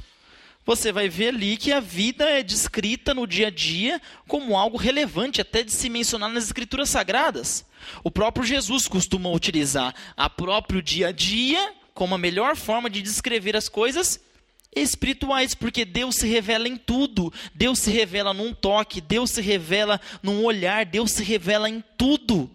você 0.64 0.90
vai 0.90 1.08
ver 1.08 1.28
ali 1.28 1.56
que 1.56 1.72
a 1.72 1.80
vida 1.80 2.24
é 2.24 2.42
descrita 2.42 3.12
no 3.12 3.26
dia 3.26 3.48
a 3.48 3.50
dia 3.50 4.00
como 4.26 4.56
algo 4.56 4.76
relevante, 4.76 5.40
até 5.40 5.62
de 5.62 5.72
se 5.72 5.90
mencionar 5.90 6.30
nas 6.30 6.44
escrituras 6.44 6.88
sagradas. 6.88 7.64
O 8.02 8.10
próprio 8.10 8.46
Jesus 8.46 8.88
costuma 8.88 9.30
utilizar 9.30 9.94
a 10.16 10.30
próprio 10.30 10.82
dia 10.82 11.08
a 11.08 11.12
dia 11.12 11.74
como 11.92 12.14
a 12.14 12.18
melhor 12.18 12.56
forma 12.56 12.88
de 12.88 13.02
descrever 13.02 13.56
as 13.56 13.68
coisas 13.68 14.20
espirituais, 14.74 15.54
porque 15.54 15.84
Deus 15.84 16.16
se 16.16 16.26
revela 16.26 16.66
em 16.66 16.76
tudo. 16.76 17.32
Deus 17.54 17.78
se 17.78 17.90
revela 17.90 18.34
num 18.34 18.52
toque, 18.52 19.00
Deus 19.00 19.30
se 19.30 19.40
revela 19.40 20.00
num 20.22 20.44
olhar, 20.44 20.84
Deus 20.84 21.12
se 21.12 21.22
revela 21.22 21.68
em 21.68 21.82
tudo. 21.96 22.50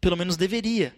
Pelo 0.00 0.16
menos 0.16 0.36
deveria. 0.36 0.94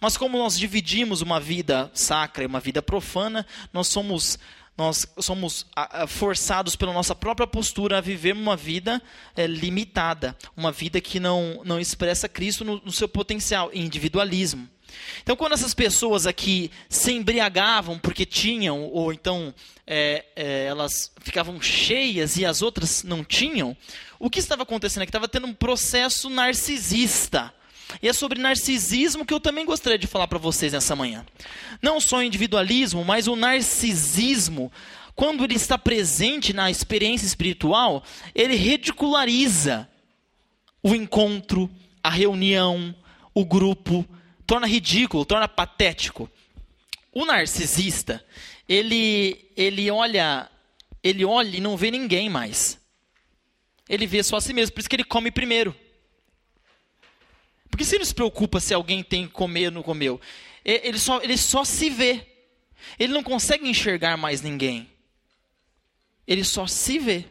Mas 0.00 0.16
como 0.16 0.36
nós 0.36 0.58
dividimos 0.58 1.22
uma 1.22 1.40
vida 1.40 1.90
sacra 1.94 2.44
e 2.44 2.46
uma 2.46 2.60
vida 2.60 2.82
profana, 2.82 3.46
nós 3.72 3.88
somos 3.88 4.38
nós 4.80 5.06
somos 5.18 5.66
forçados 6.08 6.74
pela 6.74 6.90
nossa 6.94 7.14
própria 7.14 7.46
postura 7.46 7.98
a 7.98 8.00
viver 8.00 8.32
uma 8.32 8.56
vida 8.56 9.02
é, 9.36 9.46
limitada, 9.46 10.34
uma 10.56 10.72
vida 10.72 11.02
que 11.02 11.20
não, 11.20 11.60
não 11.66 11.78
expressa 11.78 12.30
Cristo 12.30 12.64
no, 12.64 12.80
no 12.82 12.90
seu 12.90 13.06
potencial, 13.06 13.70
individualismo. 13.74 14.66
Então, 15.22 15.36
quando 15.36 15.52
essas 15.52 15.74
pessoas 15.74 16.26
aqui 16.26 16.70
se 16.88 17.12
embriagavam 17.12 17.98
porque 17.98 18.24
tinham, 18.24 18.84
ou 18.84 19.12
então 19.12 19.54
é, 19.86 20.24
é, 20.34 20.64
elas 20.64 21.12
ficavam 21.20 21.60
cheias 21.60 22.38
e 22.38 22.46
as 22.46 22.62
outras 22.62 23.02
não 23.02 23.22
tinham, 23.22 23.76
o 24.18 24.30
que 24.30 24.38
estava 24.38 24.62
acontecendo 24.62 25.02
é 25.02 25.04
que 25.04 25.10
estava 25.10 25.28
tendo 25.28 25.46
um 25.46 25.52
processo 25.52 26.30
narcisista. 26.30 27.52
E 28.02 28.08
é 28.08 28.12
sobre 28.12 28.40
narcisismo 28.40 29.24
que 29.24 29.34
eu 29.34 29.40
também 29.40 29.64
gostaria 29.64 29.98
de 29.98 30.06
falar 30.06 30.28
para 30.28 30.38
vocês 30.38 30.72
nessa 30.72 30.96
manhã. 30.96 31.24
Não 31.82 32.00
só 32.00 32.18
o 32.18 32.22
individualismo, 32.22 33.04
mas 33.04 33.26
o 33.26 33.36
narcisismo, 33.36 34.72
quando 35.14 35.44
ele 35.44 35.54
está 35.54 35.76
presente 35.76 36.52
na 36.52 36.70
experiência 36.70 37.26
espiritual, 37.26 38.02
ele 38.34 38.54
ridiculariza 38.54 39.88
o 40.82 40.94
encontro, 40.94 41.70
a 42.02 42.10
reunião, 42.10 42.94
o 43.34 43.44
grupo, 43.44 44.06
torna 44.46 44.66
ridículo, 44.66 45.24
torna 45.24 45.46
patético. 45.46 46.30
O 47.12 47.24
narcisista, 47.24 48.24
ele 48.68 49.50
ele 49.56 49.90
olha, 49.90 50.48
ele 51.02 51.24
olha 51.24 51.56
e 51.56 51.60
não 51.60 51.76
vê 51.76 51.90
ninguém 51.90 52.28
mais. 52.28 52.78
Ele 53.88 54.06
vê 54.06 54.22
só 54.22 54.36
a 54.36 54.40
si 54.40 54.52
mesmo, 54.52 54.72
por 54.72 54.80
isso 54.80 54.88
que 54.88 54.96
ele 54.96 55.04
come 55.04 55.30
primeiro. 55.30 55.74
Porque 57.70 57.84
se 57.84 57.94
ele 57.94 58.04
se 58.04 58.14
preocupa 58.14 58.60
se 58.60 58.74
alguém 58.74 59.02
tem 59.02 59.26
que 59.26 59.32
comer 59.32 59.66
ou 59.66 59.72
não 59.72 59.82
comeu, 59.82 60.20
ele 60.64 60.98
só, 60.98 61.22
ele 61.22 61.36
só 61.36 61.64
se 61.64 61.88
vê. 61.88 62.26
Ele 62.98 63.12
não 63.12 63.22
consegue 63.22 63.68
enxergar 63.68 64.16
mais 64.16 64.42
ninguém. 64.42 64.90
Ele 66.26 66.44
só 66.44 66.66
se 66.66 66.98
vê. 66.98 67.24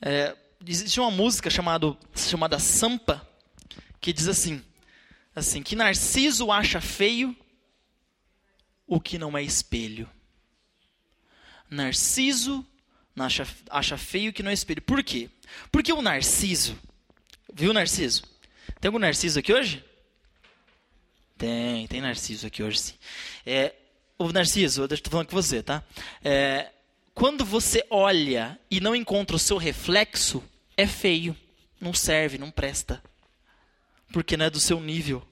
É, 0.00 0.36
existe 0.66 1.00
uma 1.00 1.10
música 1.10 1.50
chamado, 1.50 1.96
chamada 2.14 2.58
Sampa, 2.58 3.26
que 4.00 4.12
diz 4.12 4.28
assim, 4.28 4.62
assim, 5.34 5.62
que 5.62 5.76
Narciso 5.76 6.50
acha 6.50 6.80
feio 6.80 7.36
o 8.86 9.00
que 9.00 9.18
não 9.18 9.36
é 9.36 9.42
espelho. 9.42 10.08
Narciso 11.68 12.64
acha, 13.18 13.46
acha 13.70 13.96
feio 13.96 14.30
o 14.30 14.32
que 14.32 14.42
não 14.42 14.50
é 14.50 14.54
espelho. 14.54 14.82
Por 14.82 15.02
quê? 15.02 15.28
Porque 15.72 15.92
o 15.92 16.02
Narciso, 16.02 16.78
viu 17.52 17.72
Narciso? 17.72 18.22
Tem 18.80 18.88
algum 18.88 18.98
Narciso 18.98 19.38
aqui 19.38 19.52
hoje? 19.52 19.84
Tem, 21.36 21.86
tem 21.86 22.00
Narciso 22.00 22.46
aqui 22.46 22.62
hoje 22.62 22.78
sim. 22.78 22.94
É, 23.44 23.74
o 24.18 24.32
Narciso, 24.32 24.82
eu 24.82 24.86
estou 24.86 25.10
falando 25.10 25.28
com 25.28 25.36
você, 25.36 25.62
tá? 25.62 25.82
É, 26.24 26.70
quando 27.14 27.44
você 27.44 27.84
olha 27.90 28.58
e 28.70 28.80
não 28.80 28.94
encontra 28.94 29.36
o 29.36 29.38
seu 29.38 29.56
reflexo, 29.56 30.42
é 30.76 30.86
feio, 30.86 31.36
não 31.80 31.94
serve, 31.94 32.38
não 32.38 32.50
presta. 32.50 33.02
Porque 34.12 34.36
não 34.36 34.46
é 34.46 34.50
do 34.50 34.60
seu 34.60 34.80
nível. 34.80 35.26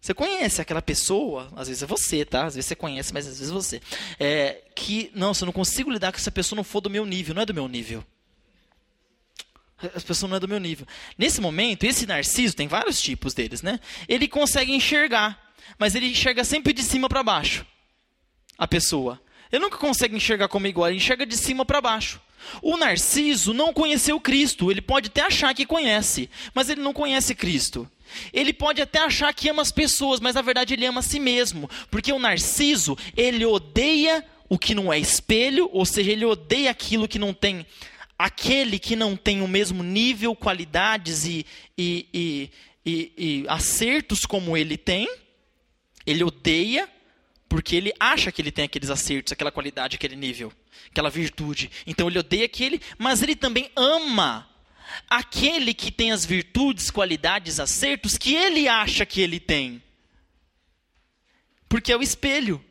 Você 0.00 0.14
conhece 0.14 0.60
aquela 0.60 0.82
pessoa, 0.82 1.52
às 1.56 1.68
vezes 1.68 1.82
é 1.82 1.86
você, 1.86 2.24
tá? 2.24 2.46
Às 2.46 2.54
vezes 2.54 2.68
você 2.68 2.76
conhece, 2.76 3.12
mas 3.12 3.26
às 3.26 3.38
vezes 3.38 3.50
é 3.50 3.54
você. 3.54 3.82
É, 4.18 4.62
que, 4.74 5.10
não, 5.14 5.34
se 5.34 5.42
eu 5.42 5.46
não 5.46 5.52
consigo 5.52 5.90
lidar 5.90 6.12
com 6.12 6.18
essa 6.18 6.30
pessoa, 6.30 6.56
não 6.56 6.64
for 6.64 6.80
do 6.80 6.88
meu 6.88 7.04
nível, 7.04 7.34
não 7.34 7.42
é 7.42 7.46
do 7.46 7.54
meu 7.54 7.66
nível. 7.66 8.04
As 9.94 10.02
pessoas 10.02 10.30
não 10.30 10.36
é 10.36 10.40
do 10.40 10.48
meu 10.48 10.58
nível. 10.58 10.86
Nesse 11.18 11.40
momento, 11.40 11.84
esse 11.84 12.06
narciso, 12.06 12.56
tem 12.56 12.66
vários 12.66 13.00
tipos 13.00 13.34
deles, 13.34 13.60
né? 13.60 13.78
Ele 14.08 14.26
consegue 14.26 14.74
enxergar, 14.74 15.52
mas 15.78 15.94
ele 15.94 16.06
enxerga 16.06 16.44
sempre 16.44 16.72
de 16.72 16.82
cima 16.82 17.08
para 17.08 17.22
baixo. 17.22 17.66
A 18.56 18.66
pessoa. 18.66 19.20
Ele 19.52 19.62
nunca 19.62 19.76
consegue 19.76 20.16
enxergar 20.16 20.48
como 20.48 20.66
igual, 20.66 20.88
ele 20.88 20.96
enxerga 20.96 21.26
de 21.26 21.36
cima 21.36 21.64
para 21.64 21.80
baixo. 21.80 22.20
O 22.62 22.76
narciso 22.76 23.52
não 23.52 23.72
conheceu 23.72 24.18
Cristo. 24.18 24.70
Ele 24.70 24.80
pode 24.80 25.08
até 25.08 25.22
achar 25.22 25.54
que 25.54 25.66
conhece, 25.66 26.30
mas 26.54 26.70
ele 26.70 26.80
não 26.80 26.92
conhece 26.92 27.34
Cristo. 27.34 27.88
Ele 28.32 28.52
pode 28.52 28.80
até 28.80 29.00
achar 29.00 29.32
que 29.34 29.48
ama 29.48 29.62
as 29.62 29.72
pessoas, 29.72 30.20
mas 30.20 30.34
na 30.34 30.42
verdade 30.42 30.74
ele 30.74 30.86
ama 30.86 31.00
a 31.00 31.02
si 31.02 31.20
mesmo. 31.20 31.68
Porque 31.90 32.12
o 32.12 32.18
narciso, 32.18 32.96
ele 33.16 33.44
odeia 33.44 34.24
o 34.48 34.58
que 34.58 34.74
não 34.74 34.92
é 34.92 34.98
espelho, 34.98 35.68
ou 35.72 35.84
seja, 35.84 36.12
ele 36.12 36.24
odeia 36.24 36.70
aquilo 36.70 37.08
que 37.08 37.18
não 37.18 37.34
tem 37.34 37.66
aquele 38.18 38.78
que 38.78 38.96
não 38.96 39.16
tem 39.16 39.42
o 39.42 39.48
mesmo 39.48 39.82
nível, 39.82 40.34
qualidades 40.34 41.24
e, 41.24 41.46
e, 41.76 42.50
e, 42.84 43.12
e, 43.16 43.44
acertos 43.48 44.24
como 44.24 44.56
ele 44.56 44.76
tem, 44.76 45.08
ele 46.06 46.24
odeia, 46.24 46.88
porque 47.48 47.76
ele 47.76 47.92
acha 48.00 48.32
que 48.32 48.40
ele 48.40 48.52
tem 48.52 48.64
aqueles 48.64 48.90
acertos, 48.90 49.32
aquela 49.32 49.52
qualidade, 49.52 49.96
aquele 49.96 50.16
nível, 50.16 50.52
aquela 50.90 51.10
virtude. 51.10 51.70
Então 51.86 52.08
ele 52.08 52.18
odeia 52.18 52.46
aquele, 52.46 52.80
mas 52.98 53.22
ele 53.22 53.36
também 53.36 53.70
ama 53.76 54.48
aquele 55.08 55.74
que 55.74 55.90
tem 55.90 56.12
as 56.12 56.24
virtudes, 56.24 56.90
qualidades, 56.90 57.60
acertos 57.60 58.16
que 58.16 58.34
ele 58.34 58.68
acha 58.68 59.04
que 59.04 59.20
ele 59.20 59.38
tem. 59.38 59.82
Porque 61.68 61.92
é 61.92 61.96
o 61.96 62.02
espelho. 62.02 62.64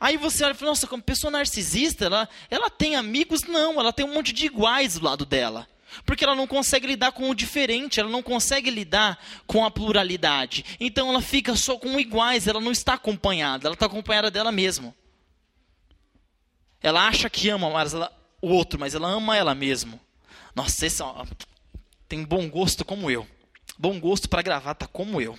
Aí 0.00 0.16
você 0.16 0.44
olha 0.44 0.52
e 0.52 0.54
fala, 0.54 0.72
nossa, 0.72 0.86
como 0.86 1.02
pessoa 1.02 1.30
narcisista, 1.30 2.06
ela, 2.06 2.28
ela 2.50 2.70
tem 2.70 2.96
amigos? 2.96 3.42
Não, 3.42 3.78
ela 3.78 3.92
tem 3.92 4.04
um 4.04 4.14
monte 4.14 4.32
de 4.32 4.46
iguais 4.46 4.94
do 4.94 5.04
lado 5.04 5.24
dela. 5.24 5.68
Porque 6.04 6.24
ela 6.24 6.34
não 6.34 6.46
consegue 6.46 6.86
lidar 6.86 7.12
com 7.12 7.30
o 7.30 7.34
diferente, 7.34 7.98
ela 7.98 8.10
não 8.10 8.22
consegue 8.22 8.70
lidar 8.70 9.18
com 9.46 9.64
a 9.64 9.70
pluralidade. 9.70 10.64
Então 10.78 11.08
ela 11.08 11.22
fica 11.22 11.56
só 11.56 11.78
com 11.78 11.98
iguais, 11.98 12.46
ela 12.46 12.60
não 12.60 12.72
está 12.72 12.94
acompanhada, 12.94 13.66
ela 13.66 13.74
está 13.74 13.86
acompanhada 13.86 14.30
dela 14.30 14.52
mesma. 14.52 14.94
Ela 16.80 17.08
acha 17.08 17.28
que 17.28 17.48
ama 17.48 17.70
mas 17.70 17.94
ela, 17.94 18.12
o 18.40 18.48
outro, 18.48 18.78
mas 18.78 18.94
ela 18.94 19.08
ama 19.08 19.36
ela 19.36 19.54
mesma. 19.54 19.98
Nossa, 20.54 20.86
esse 20.86 21.02
ó, 21.02 21.26
tem 22.08 22.24
bom 22.24 22.48
gosto 22.48 22.84
como 22.84 23.10
eu. 23.10 23.26
Bom 23.78 23.98
gosto 23.98 24.28
para 24.28 24.42
gravar, 24.42 24.74
tá 24.74 24.86
como 24.86 25.20
eu. 25.20 25.38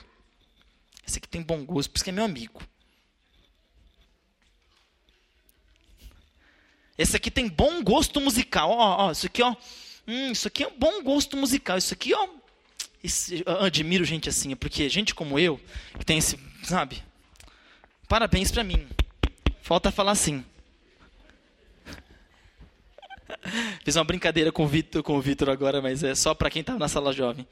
Esse 1.05 1.17
aqui 1.17 1.27
tem 1.27 1.41
bom 1.41 1.63
gosto, 1.63 1.89
por 1.89 1.97
isso 1.97 2.03
que 2.03 2.09
é 2.09 2.13
meu 2.13 2.25
amigo. 2.25 2.61
Esse 6.99 7.15
aqui 7.15 7.31
tem 7.31 7.47
bom 7.47 7.81
gosto 7.81 8.19
musical. 8.19 8.71
Ó, 8.71 9.05
ó, 9.07 9.11
isso 9.13 9.25
aqui, 9.25 9.41
ó. 9.41 9.55
Hum, 10.05 10.33
isso 10.33 10.49
aqui 10.49 10.65
é 10.65 10.67
um 10.67 10.77
bom 10.77 11.01
gosto 11.01 11.37
musical. 11.37 11.77
Isso 11.77 11.93
aqui, 11.93 12.13
ó. 12.13 12.27
Eu 13.45 13.61
admiro 13.61 14.03
gente 14.03 14.27
assim, 14.27 14.53
porque 14.53 14.89
gente 14.89 15.15
como 15.15 15.39
eu, 15.39 15.57
que 15.97 16.05
tem 16.05 16.17
esse, 16.17 16.37
sabe? 16.61 17.01
Parabéns 18.09 18.51
para 18.51 18.65
mim. 18.65 18.85
Falta 19.61 19.93
falar 19.93 20.11
assim. 20.11 20.43
Fiz 23.85 23.95
uma 23.95 24.03
brincadeira 24.03 24.51
com 24.51 24.65
o 24.65 24.67
Vitor, 24.67 25.01
com 25.01 25.15
o 25.17 25.21
Vitor 25.21 25.49
agora, 25.49 25.81
mas 25.81 26.03
é 26.03 26.13
só 26.13 26.33
para 26.33 26.49
quem 26.49 26.65
tá 26.65 26.77
na 26.77 26.89
sala 26.89 27.13
jovem. 27.13 27.47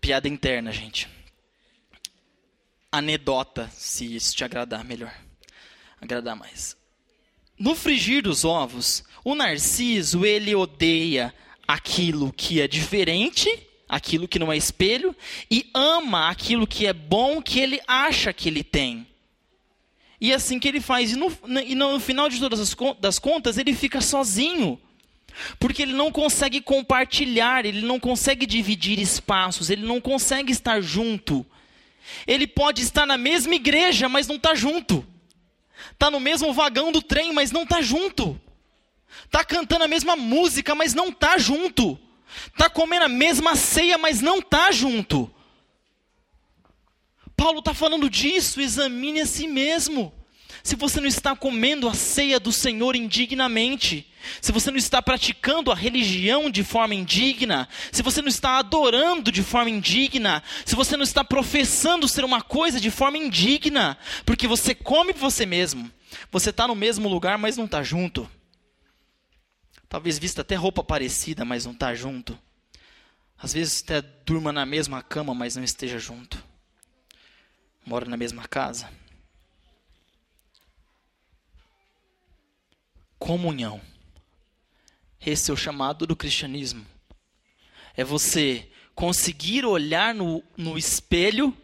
Piada 0.00 0.28
interna, 0.28 0.70
gente. 0.70 1.08
Anedota, 2.92 3.68
se 3.74 4.14
isso 4.14 4.36
te 4.36 4.44
agradar 4.44 4.84
melhor. 4.84 5.12
Agradar 6.00 6.36
mais. 6.36 6.78
No 7.60 7.74
frigir 7.74 8.22
dos 8.22 8.42
ovos, 8.42 9.04
o 9.22 9.34
narciso, 9.34 10.24
ele 10.24 10.54
odeia 10.54 11.34
aquilo 11.68 12.32
que 12.32 12.58
é 12.58 12.66
diferente, 12.66 13.50
aquilo 13.86 14.26
que 14.26 14.38
não 14.38 14.50
é 14.50 14.56
espelho, 14.56 15.14
e 15.50 15.68
ama 15.74 16.30
aquilo 16.30 16.66
que 16.66 16.86
é 16.86 16.94
bom, 16.94 17.42
que 17.42 17.60
ele 17.60 17.78
acha 17.86 18.32
que 18.32 18.48
ele 18.48 18.64
tem. 18.64 19.06
E 20.18 20.32
é 20.32 20.36
assim 20.36 20.58
que 20.58 20.68
ele 20.68 20.80
faz. 20.80 21.12
E 21.12 21.16
no, 21.16 21.30
e 21.66 21.74
no 21.74 22.00
final 22.00 22.30
de 22.30 22.38
todas 22.38 22.60
as 22.60 22.74
das 22.98 23.18
contas, 23.18 23.58
ele 23.58 23.74
fica 23.74 24.00
sozinho. 24.00 24.80
Porque 25.58 25.82
ele 25.82 25.92
não 25.92 26.10
consegue 26.10 26.62
compartilhar, 26.62 27.66
ele 27.66 27.82
não 27.82 28.00
consegue 28.00 28.46
dividir 28.46 28.98
espaços, 28.98 29.68
ele 29.68 29.86
não 29.86 30.00
consegue 30.00 30.50
estar 30.50 30.80
junto. 30.80 31.44
Ele 32.26 32.46
pode 32.46 32.80
estar 32.80 33.04
na 33.04 33.18
mesma 33.18 33.54
igreja, 33.54 34.08
mas 34.08 34.26
não 34.26 34.36
está 34.36 34.54
junto. 34.54 35.06
Está 35.92 36.10
no 36.10 36.20
mesmo 36.20 36.52
vagão 36.52 36.90
do 36.92 37.02
trem, 37.02 37.32
mas 37.32 37.50
não 37.50 37.62
está 37.62 37.80
junto. 37.80 38.40
Está 39.24 39.44
cantando 39.44 39.84
a 39.84 39.88
mesma 39.88 40.16
música, 40.16 40.74
mas 40.74 40.94
não 40.94 41.08
está 41.08 41.38
junto. 41.38 41.98
Está 42.46 42.70
comendo 42.70 43.04
a 43.04 43.08
mesma 43.08 43.56
ceia, 43.56 43.98
mas 43.98 44.20
não 44.20 44.38
está 44.38 44.70
junto. 44.70 45.32
Paulo 47.36 47.60
está 47.60 47.72
falando 47.72 48.10
disso, 48.10 48.60
examine 48.60 49.20
a 49.20 49.26
si 49.26 49.46
mesmo. 49.46 50.12
Se 50.62 50.76
você 50.76 51.00
não 51.00 51.08
está 51.08 51.34
comendo 51.34 51.88
a 51.88 51.94
ceia 51.94 52.38
do 52.38 52.52
Senhor 52.52 52.94
indignamente, 52.94 54.06
se 54.40 54.52
você 54.52 54.70
não 54.70 54.76
está 54.78 55.00
praticando 55.00 55.72
a 55.72 55.74
religião 55.74 56.50
de 56.50 56.62
forma 56.62 56.94
indigna, 56.94 57.68
se 57.90 58.02
você 58.02 58.20
não 58.20 58.28
está 58.28 58.58
adorando 58.58 59.32
de 59.32 59.42
forma 59.42 59.70
indigna, 59.70 60.42
se 60.64 60.74
você 60.74 60.96
não 60.96 61.04
está 61.04 61.24
professando 61.24 62.08
ser 62.08 62.24
uma 62.24 62.42
coisa 62.42 62.80
de 62.80 62.90
forma 62.90 63.16
indigna, 63.16 63.96
porque 64.26 64.46
você 64.46 64.74
come 64.74 65.12
você 65.12 65.46
mesmo, 65.46 65.90
você 66.30 66.50
está 66.50 66.68
no 66.68 66.74
mesmo 66.74 67.08
lugar, 67.08 67.38
mas 67.38 67.56
não 67.56 67.64
está 67.64 67.82
junto. 67.82 68.28
Talvez 69.88 70.18
vista 70.18 70.42
até 70.42 70.54
roupa 70.54 70.84
parecida, 70.84 71.44
mas 71.44 71.64
não 71.64 71.72
está 71.72 71.94
junto. 71.94 72.38
Às 73.36 73.54
vezes 73.54 73.82
até 73.82 74.02
durma 74.02 74.52
na 74.52 74.66
mesma 74.66 75.02
cama, 75.02 75.34
mas 75.34 75.56
não 75.56 75.64
esteja 75.64 75.98
junto 75.98 76.50
mora 77.84 78.08
na 78.08 78.16
mesma 78.16 78.46
casa. 78.46 78.88
Comunhão. 83.30 83.80
Esse 85.24 85.52
é 85.52 85.54
o 85.54 85.56
chamado 85.56 86.04
do 86.04 86.16
cristianismo. 86.16 86.84
É 87.96 88.02
você 88.02 88.68
conseguir 88.92 89.64
olhar 89.64 90.12
no, 90.12 90.42
no 90.56 90.76
espelho, 90.76 91.56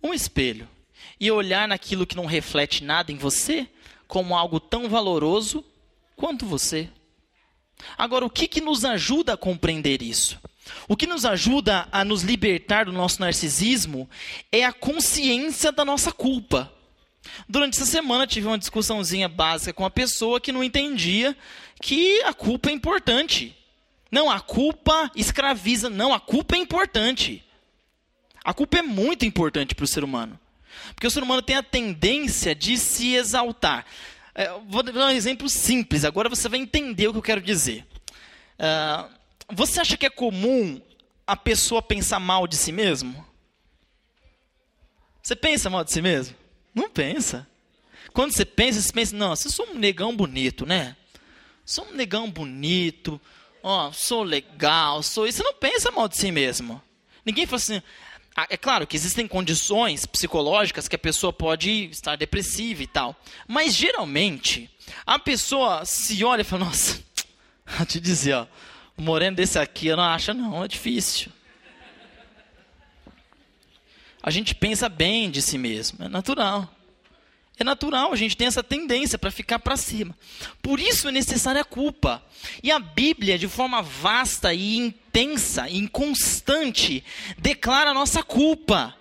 um 0.00 0.14
espelho, 0.14 0.68
e 1.18 1.32
olhar 1.32 1.66
naquilo 1.66 2.06
que 2.06 2.14
não 2.14 2.26
reflete 2.26 2.84
nada 2.84 3.10
em 3.10 3.16
você 3.16 3.68
como 4.06 4.36
algo 4.36 4.60
tão 4.60 4.88
valoroso 4.88 5.64
quanto 6.14 6.46
você. 6.46 6.88
Agora, 7.96 8.24
o 8.24 8.30
que, 8.30 8.46
que 8.46 8.60
nos 8.60 8.84
ajuda 8.84 9.32
a 9.32 9.36
compreender 9.36 10.00
isso? 10.00 10.40
O 10.86 10.96
que 10.96 11.08
nos 11.08 11.24
ajuda 11.24 11.88
a 11.90 12.04
nos 12.04 12.22
libertar 12.22 12.84
do 12.84 12.92
nosso 12.92 13.20
narcisismo 13.20 14.08
é 14.52 14.64
a 14.64 14.72
consciência 14.72 15.72
da 15.72 15.84
nossa 15.84 16.12
culpa. 16.12 16.72
Durante 17.48 17.76
essa 17.76 17.86
semana 17.86 18.26
tive 18.26 18.46
uma 18.46 18.58
discussãozinha 18.58 19.28
básica 19.28 19.72
com 19.72 19.82
uma 19.82 19.90
pessoa 19.90 20.40
que 20.40 20.52
não 20.52 20.62
entendia 20.62 21.36
que 21.80 22.22
a 22.22 22.34
culpa 22.34 22.70
é 22.70 22.72
importante. 22.72 23.56
Não, 24.10 24.30
a 24.30 24.40
culpa 24.40 25.10
escraviza. 25.14 25.90
Não, 25.90 26.12
a 26.12 26.20
culpa 26.20 26.56
é 26.56 26.58
importante. 26.58 27.44
A 28.44 28.54
culpa 28.54 28.78
é 28.78 28.82
muito 28.82 29.24
importante 29.24 29.74
para 29.74 29.84
o 29.84 29.88
ser 29.88 30.02
humano. 30.02 30.38
Porque 30.94 31.06
o 31.06 31.10
ser 31.10 31.22
humano 31.22 31.42
tem 31.42 31.56
a 31.56 31.62
tendência 31.62 32.54
de 32.54 32.78
se 32.78 33.14
exaltar. 33.14 33.84
É, 34.34 34.50
vou 34.68 34.82
dar 34.82 35.06
um 35.06 35.10
exemplo 35.10 35.48
simples, 35.48 36.04
agora 36.04 36.28
você 36.28 36.48
vai 36.48 36.60
entender 36.60 37.08
o 37.08 37.12
que 37.12 37.18
eu 37.18 37.22
quero 37.22 37.40
dizer. 37.40 37.84
Uh, 38.58 39.12
você 39.52 39.80
acha 39.80 39.96
que 39.96 40.06
é 40.06 40.10
comum 40.10 40.80
a 41.26 41.36
pessoa 41.36 41.82
pensar 41.82 42.20
mal 42.20 42.46
de 42.46 42.56
si 42.56 42.70
mesmo? 42.70 43.26
Você 45.22 45.34
pensa 45.34 45.68
mal 45.68 45.84
de 45.84 45.92
si 45.92 46.00
mesmo? 46.00 46.36
Não 46.78 46.88
pensa. 46.88 47.46
Quando 48.12 48.32
você 48.32 48.44
pensa, 48.44 48.80
você 48.80 48.92
pensa, 48.92 49.16
não, 49.16 49.34
você 49.34 49.48
sou 49.50 49.66
um 49.66 49.74
negão 49.74 50.14
bonito, 50.14 50.64
né? 50.64 50.96
Sou 51.64 51.84
um 51.86 51.92
negão 51.92 52.30
bonito, 52.30 53.20
ó, 53.62 53.90
sou 53.92 54.22
legal, 54.22 55.02
sou 55.02 55.26
isso. 55.26 55.38
Você 55.38 55.44
não 55.44 55.54
pensa 55.54 55.90
mal 55.90 56.08
de 56.08 56.16
si 56.16 56.30
mesmo. 56.30 56.80
Ninguém 57.24 57.46
fala 57.46 57.56
assim. 57.56 57.82
Ah, 58.36 58.46
é 58.48 58.56
claro 58.56 58.86
que 58.86 58.96
existem 58.96 59.26
condições 59.26 60.06
psicológicas 60.06 60.86
que 60.86 60.94
a 60.94 60.98
pessoa 60.98 61.32
pode 61.32 61.86
estar 61.90 62.14
depressiva 62.14 62.84
e 62.84 62.86
tal. 62.86 63.20
Mas 63.48 63.74
geralmente, 63.74 64.70
a 65.04 65.18
pessoa 65.18 65.84
se 65.84 66.22
olha 66.22 66.42
e 66.42 66.44
fala, 66.44 66.66
nossa, 66.66 67.02
vou 67.76 67.84
te 67.84 67.98
dizer, 67.98 68.34
ó, 68.34 68.46
um 68.96 69.02
moreno 69.02 69.36
desse 69.36 69.58
aqui 69.58 69.88
eu 69.88 69.96
não 69.96 70.04
acho, 70.04 70.32
não, 70.32 70.62
é 70.62 70.68
difícil. 70.68 71.32
A 74.28 74.30
gente 74.30 74.54
pensa 74.54 74.90
bem 74.90 75.30
de 75.30 75.40
si 75.40 75.56
mesmo, 75.56 76.04
é 76.04 76.08
natural. 76.08 76.70
É 77.58 77.64
natural, 77.64 78.12
a 78.12 78.16
gente 78.16 78.36
tem 78.36 78.46
essa 78.46 78.62
tendência 78.62 79.16
para 79.16 79.30
ficar 79.30 79.58
para 79.58 79.74
cima. 79.74 80.14
Por 80.60 80.78
isso 80.78 81.08
é 81.08 81.10
necessária 81.10 81.62
a 81.62 81.64
culpa. 81.64 82.22
E 82.62 82.70
a 82.70 82.78
Bíblia, 82.78 83.38
de 83.38 83.48
forma 83.48 83.80
vasta 83.80 84.52
e 84.52 84.76
intensa 84.76 85.66
e 85.66 85.78
inconstante, 85.78 87.02
declara 87.38 87.92
a 87.92 87.94
nossa 87.94 88.22
culpa. 88.22 88.94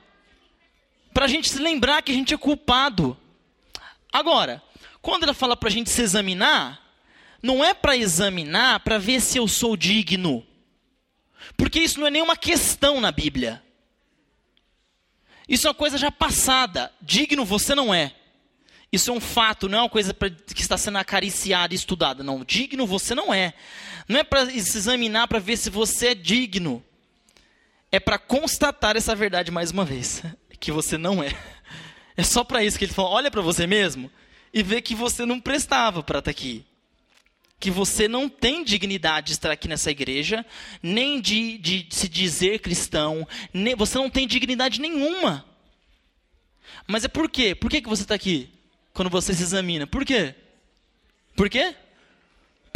Para 1.14 1.26
a 1.26 1.28
gente 1.28 1.50
se 1.50 1.60
lembrar 1.60 2.02
que 2.04 2.14
a 2.14 2.16
gente 2.16 2.34
é 2.34 2.38
culpado. 2.38 3.18
Agora, 4.14 4.64
quando 5.02 5.24
ela 5.24 5.34
fala 5.34 5.58
para 5.58 5.68
a 5.68 5.74
gente 5.74 5.90
se 5.90 6.02
examinar, 6.02 6.82
não 7.44 7.66
é 7.66 7.74
para 7.74 7.98
examinar 7.98 8.80
para 8.80 8.98
ver 8.98 9.20
se 9.20 9.38
eu 9.38 9.46
sou 9.46 9.76
digno. 9.76 10.48
Porque 11.58 11.82
isso 11.82 12.00
não 12.00 12.08
é 12.08 12.12
nenhuma 12.12 12.38
questão 12.38 13.02
na 13.02 13.12
Bíblia. 13.12 13.62
Isso 15.48 15.68
é 15.68 15.70
uma 15.70 15.76
coisa 15.76 15.98
já 15.98 16.12
passada. 16.12 16.92
Digno 17.02 17.46
você 17.46 17.74
não 17.74 17.94
é. 17.94 18.14
Isso 18.92 19.12
é 19.12 19.14
um 19.14 19.20
fato, 19.20 19.68
não 19.68 19.80
é 19.80 19.82
uma 19.82 19.90
coisa 19.90 20.14
pra, 20.14 20.30
que 20.30 20.62
está 20.62 20.78
sendo 20.78 20.98
acariciada 20.98 21.74
e 21.74 21.78
estudada. 21.78 22.24
Não, 22.24 22.44
digno 22.44 22.88
você 22.88 23.14
não 23.14 23.34
é. 23.34 23.54
Não 24.08 24.20
é 24.20 24.24
para 24.24 24.46
se 24.50 24.78
examinar 24.78 25.28
para 25.28 25.40
ver 25.40 25.58
se 25.58 25.70
você 25.70 26.08
é 26.08 26.16
digno. 26.16 26.84
É 27.92 28.00
para 28.00 28.18
constatar 28.18 28.96
essa 28.96 29.16
verdade 29.16 29.52
mais 29.52 29.72
uma 29.72 29.86
vez, 29.86 30.24
que 30.60 30.72
você 30.72 30.98
não 30.98 31.22
é. 31.22 31.34
É 32.16 32.24
só 32.24 32.44
para 32.44 32.64
isso 32.64 32.78
que 32.78 32.86
ele 32.86 32.94
fala: 32.94 33.10
olha 33.10 33.32
para 33.32 33.42
você 33.42 33.68
mesmo 33.68 34.10
e 34.54 34.64
vê 34.64 34.82
que 34.82 34.96
você 34.96 35.26
não 35.26 35.40
prestava 35.40 36.02
para 36.02 36.20
estar 36.20 36.32
tá 36.32 36.32
aqui 36.32 36.66
que 37.60 37.72
você 37.72 38.08
não 38.08 38.30
tem 38.30 38.64
dignidade 38.64 39.28
de 39.28 39.32
estar 39.34 39.52
aqui 39.52 39.68
nessa 39.68 39.90
igreja, 39.90 40.46
nem 40.82 41.20
de, 41.20 41.58
de 41.58 41.88
se 41.90 42.08
dizer 42.08 42.60
cristão, 42.60 43.28
nem, 43.54 43.76
você 43.76 43.98
não 43.98 44.10
tem 44.10 44.28
dignidade 44.28 44.80
nenhuma. 44.80 45.44
Mas 46.86 47.04
é 47.04 47.08
por 47.08 47.30
quê? 47.30 47.56
Por 47.56 47.70
que, 47.70 47.82
que 47.82 47.90
você 47.90 48.04
está 48.04 48.16
aqui? 48.16 48.50
Quando 48.94 49.10
você 49.10 49.34
se 49.34 49.44
examina. 49.44 49.88
Por 49.88 50.06
quê? 50.06 50.36
Por 51.36 51.50
quê? 51.50 51.76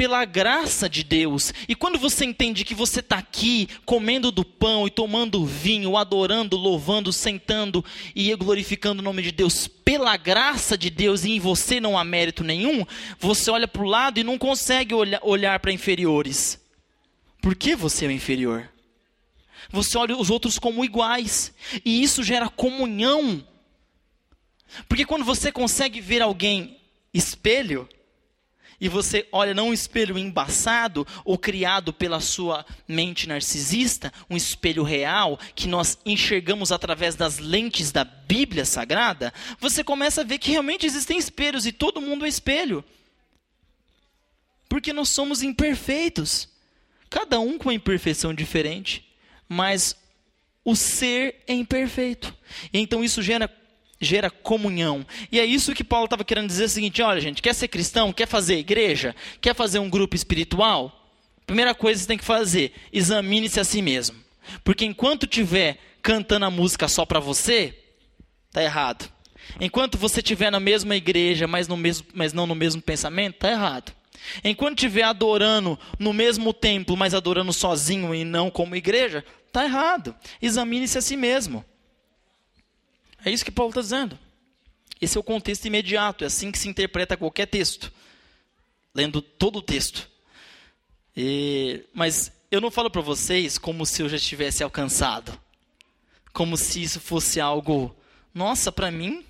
Pela 0.02 0.26
graça 0.26 0.90
de 0.90 1.04
Deus. 1.04 1.54
E 1.70 1.76
quando 1.76 2.00
você 2.00 2.26
entende 2.26 2.66
que 2.66 2.74
você 2.74 3.02
está 3.02 3.20
aqui 3.20 3.70
comendo 3.86 4.32
do 4.32 4.44
pão 4.44 4.88
e 4.88 4.90
tomando 4.90 5.46
vinho, 5.46 5.96
adorando, 5.96 6.58
louvando, 6.58 7.14
sentando 7.14 7.86
e 8.16 8.36
glorificando 8.36 9.00
o 9.00 9.04
nome 9.04 9.22
de 9.22 9.32
Deus 9.32 9.68
pela 9.68 10.18
graça 10.18 10.76
de 10.76 10.90
Deus 10.90 11.24
e 11.24 11.34
em 11.34 11.40
você 11.40 11.80
não 11.80 11.96
há 11.96 12.04
mérito 12.04 12.44
nenhum, 12.44 12.84
você 13.20 13.52
olha 13.52 13.68
para 13.68 13.84
o 13.84 13.88
lado 13.88 14.20
e 14.20 14.24
não 14.24 14.40
consegue 14.40 14.96
olhar, 14.96 15.20
olhar 15.22 15.60
para 15.60 15.72
inferiores. 15.72 16.60
Por 17.40 17.54
que 17.54 17.76
você 17.76 18.08
é 18.08 18.12
inferior? 18.12 18.68
Você 19.70 19.96
olha 20.00 20.18
os 20.18 20.32
outros 20.32 20.58
como 20.58 20.84
iguais. 20.84 21.54
E 21.86 22.02
isso 22.02 22.24
gera 22.24 22.50
comunhão. 22.50 23.46
Porque 24.90 25.06
quando 25.06 25.24
você 25.24 25.52
consegue 25.52 26.02
ver 26.02 26.24
alguém 26.24 26.80
espelho, 27.14 27.88
e 28.82 28.90
você 28.90 29.28
olha 29.32 29.54
não 29.54 29.70
um 29.70 29.74
espelho 29.74 30.18
embaçado 30.18 31.06
ou 31.24 31.38
criado 31.38 31.94
pela 31.94 32.20
sua 32.20 32.66
mente 32.88 33.30
narcisista, 33.30 34.12
um 34.28 34.36
espelho 34.36 34.82
real 34.82 35.40
que 35.54 35.68
nós 35.68 36.00
enxergamos 36.04 36.72
através 36.72 37.16
das 37.16 37.38
lentes 37.38 37.92
da 37.92 38.04
Bíblia 38.04 38.66
Sagrada, 38.66 39.32
você 39.60 39.84
começa 39.84 40.22
a 40.22 40.24
ver 40.24 40.40
que 40.40 40.50
realmente 40.50 40.88
existem 40.88 41.20
espelhos 41.20 41.68
e 41.68 41.72
todo 41.72 42.02
mundo 42.02 42.26
é 42.26 42.28
espelho. 42.28 42.84
Porque 44.68 44.92
nós 44.92 45.10
somos 45.10 45.44
imperfeitos. 45.44 46.50
Cada 47.08 47.40
um 47.40 47.60
com 47.60 47.70
uma 47.70 47.76
imperfeição 47.76 48.34
diferente, 48.34 49.06
mas 49.48 49.96
o 50.66 50.76
ser 50.76 51.44
é 51.46 51.54
imperfeito. 51.54 52.36
Então 52.74 53.04
isso 53.04 53.22
gera 53.22 53.48
gera 54.02 54.30
comunhão. 54.30 55.06
E 55.32 55.40
é 55.40 55.46
isso 55.46 55.74
que 55.74 55.84
Paulo 55.84 56.06
estava 56.06 56.26
querendo 56.26 56.48
dizer 56.48 56.66
o 56.66 56.70
seguinte: 56.70 57.02
olha, 57.02 57.22
gente, 57.22 57.42
quer 57.42 57.54
ser 57.54 57.68
cristão, 57.68 58.12
quer 58.12 58.28
fazer 58.28 58.58
igreja, 58.58 59.16
quer 59.40 59.56
fazer 59.56 59.80
um 59.80 59.90
grupo 59.90 60.16
espiritual? 60.16 60.98
Primeira 61.46 61.76
coisa 61.76 62.00
que 62.00 62.04
você 62.04 62.08
tem 62.08 62.18
que 62.18 62.26
fazer, 62.26 62.74
examine-se 62.92 63.60
a 63.60 63.64
si 63.64 63.82
mesmo. 63.82 64.18
Porque 64.64 64.86
enquanto 64.86 65.28
tiver 65.28 65.78
cantando 66.02 66.46
a 66.46 66.52
música 66.52 66.88
só 66.88 67.06
para 67.06 67.20
você, 67.20 67.78
tá 68.52 68.64
errado. 68.64 69.10
Enquanto 69.60 69.98
você 69.98 70.20
estiver 70.20 70.52
na 70.52 70.60
mesma 70.60 70.96
igreja, 70.96 71.48
mas, 71.48 71.68
no 71.68 71.76
mesmo, 71.78 72.08
mas 72.14 72.34
não 72.34 72.48
no 72.48 72.56
mesmo 72.56 72.82
pensamento, 72.82 73.40
tá 73.40 73.52
errado. 73.52 73.92
Enquanto 74.44 74.78
estiver 74.78 75.04
adorando 75.04 75.78
no 76.00 76.14
mesmo 76.14 76.54
templo, 76.54 76.96
mas 76.96 77.14
adorando 77.14 77.52
sozinho 77.52 78.14
e 78.14 78.24
não 78.24 78.50
como 78.50 78.76
igreja, 78.76 79.26
tá 79.52 79.66
errado. 79.66 80.16
Examine-se 80.42 80.98
a 80.98 81.02
si 81.02 81.18
mesmo. 81.18 81.66
É 83.24 83.32
isso 83.32 83.46
que 83.46 83.52
Paulo 83.52 83.72
está 83.72 83.82
dizendo. 83.82 84.18
Esse 85.00 85.18
é 85.18 85.20
o 85.20 85.24
contexto 85.24 85.66
imediato, 85.66 86.24
é 86.24 86.28
assim 86.28 86.52
que 86.52 86.60
se 86.60 86.70
interpreta 86.70 87.18
qualquer 87.18 87.48
texto, 87.48 87.92
lendo 88.94 89.22
todo 89.22 89.58
o 89.58 89.62
texto. 89.62 90.08
E, 91.18 91.84
mas 91.94 92.32
eu 92.52 92.62
não 92.62 92.70
falo 92.70 92.90
para 92.90 93.02
vocês 93.02 93.58
como 93.58 93.86
se 93.86 94.02
eu 94.02 94.10
já 94.10 94.20
tivesse 94.20 94.64
alcançado, 94.64 95.40
como 96.32 96.56
se 96.56 96.84
isso 96.84 97.00
fosse 97.00 97.40
algo, 97.40 97.96
nossa, 98.34 98.72
para 98.72 98.92
mim, 98.92 99.26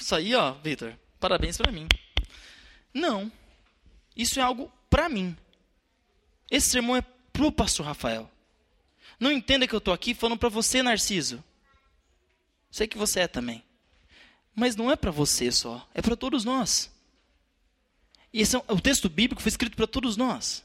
isso 0.00 0.14
aí, 0.14 0.34
ó, 0.34 0.52
Vitor, 0.52 0.94
parabéns 1.20 1.58
para 1.58 1.70
mim. 1.70 1.86
Não, 2.92 3.30
isso 4.16 4.40
é 4.40 4.42
algo 4.42 4.72
para 4.88 5.08
mim. 5.08 5.36
Esse 6.50 6.70
sermão 6.70 6.96
é 6.96 7.02
pro 7.32 7.52
pastor 7.52 7.84
Rafael. 7.84 8.30
Não 9.18 9.30
entenda 9.30 9.66
que 9.66 9.74
eu 9.74 9.78
estou 9.78 9.92
aqui 9.92 10.14
falando 10.14 10.38
para 10.38 10.48
você, 10.48 10.82
Narciso. 10.82 11.42
Sei 12.74 12.88
que 12.88 12.98
você 12.98 13.20
é 13.20 13.28
também. 13.28 13.62
Mas 14.52 14.74
não 14.74 14.90
é 14.90 14.96
para 14.96 15.12
você 15.12 15.52
só, 15.52 15.88
é 15.94 16.02
para 16.02 16.16
todos 16.16 16.44
nós. 16.44 16.90
E 18.32 18.40
esse 18.40 18.56
é 18.56 18.62
o 18.66 18.80
texto 18.80 19.08
bíblico 19.08 19.40
foi 19.40 19.50
escrito 19.50 19.76
para 19.76 19.86
todos 19.86 20.16
nós. 20.16 20.64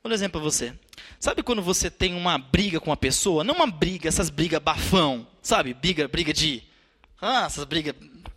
Vou 0.00 0.08
dar 0.08 0.10
um 0.10 0.14
exemplo 0.14 0.40
para 0.40 0.48
você. 0.48 0.72
Sabe 1.18 1.42
quando 1.42 1.62
você 1.62 1.90
tem 1.90 2.14
uma 2.14 2.38
briga 2.38 2.78
com 2.78 2.90
uma 2.90 2.96
pessoa? 2.96 3.42
Não 3.42 3.56
uma 3.56 3.66
briga, 3.66 4.08
essas 4.08 4.30
brigas 4.30 4.62
bafão, 4.62 5.26
sabe? 5.42 5.74
Briga, 5.74 6.06
briga 6.06 6.32
de. 6.32 6.62
Ah, 7.20 7.46
essas 7.46 7.64
brigas. 7.64 7.96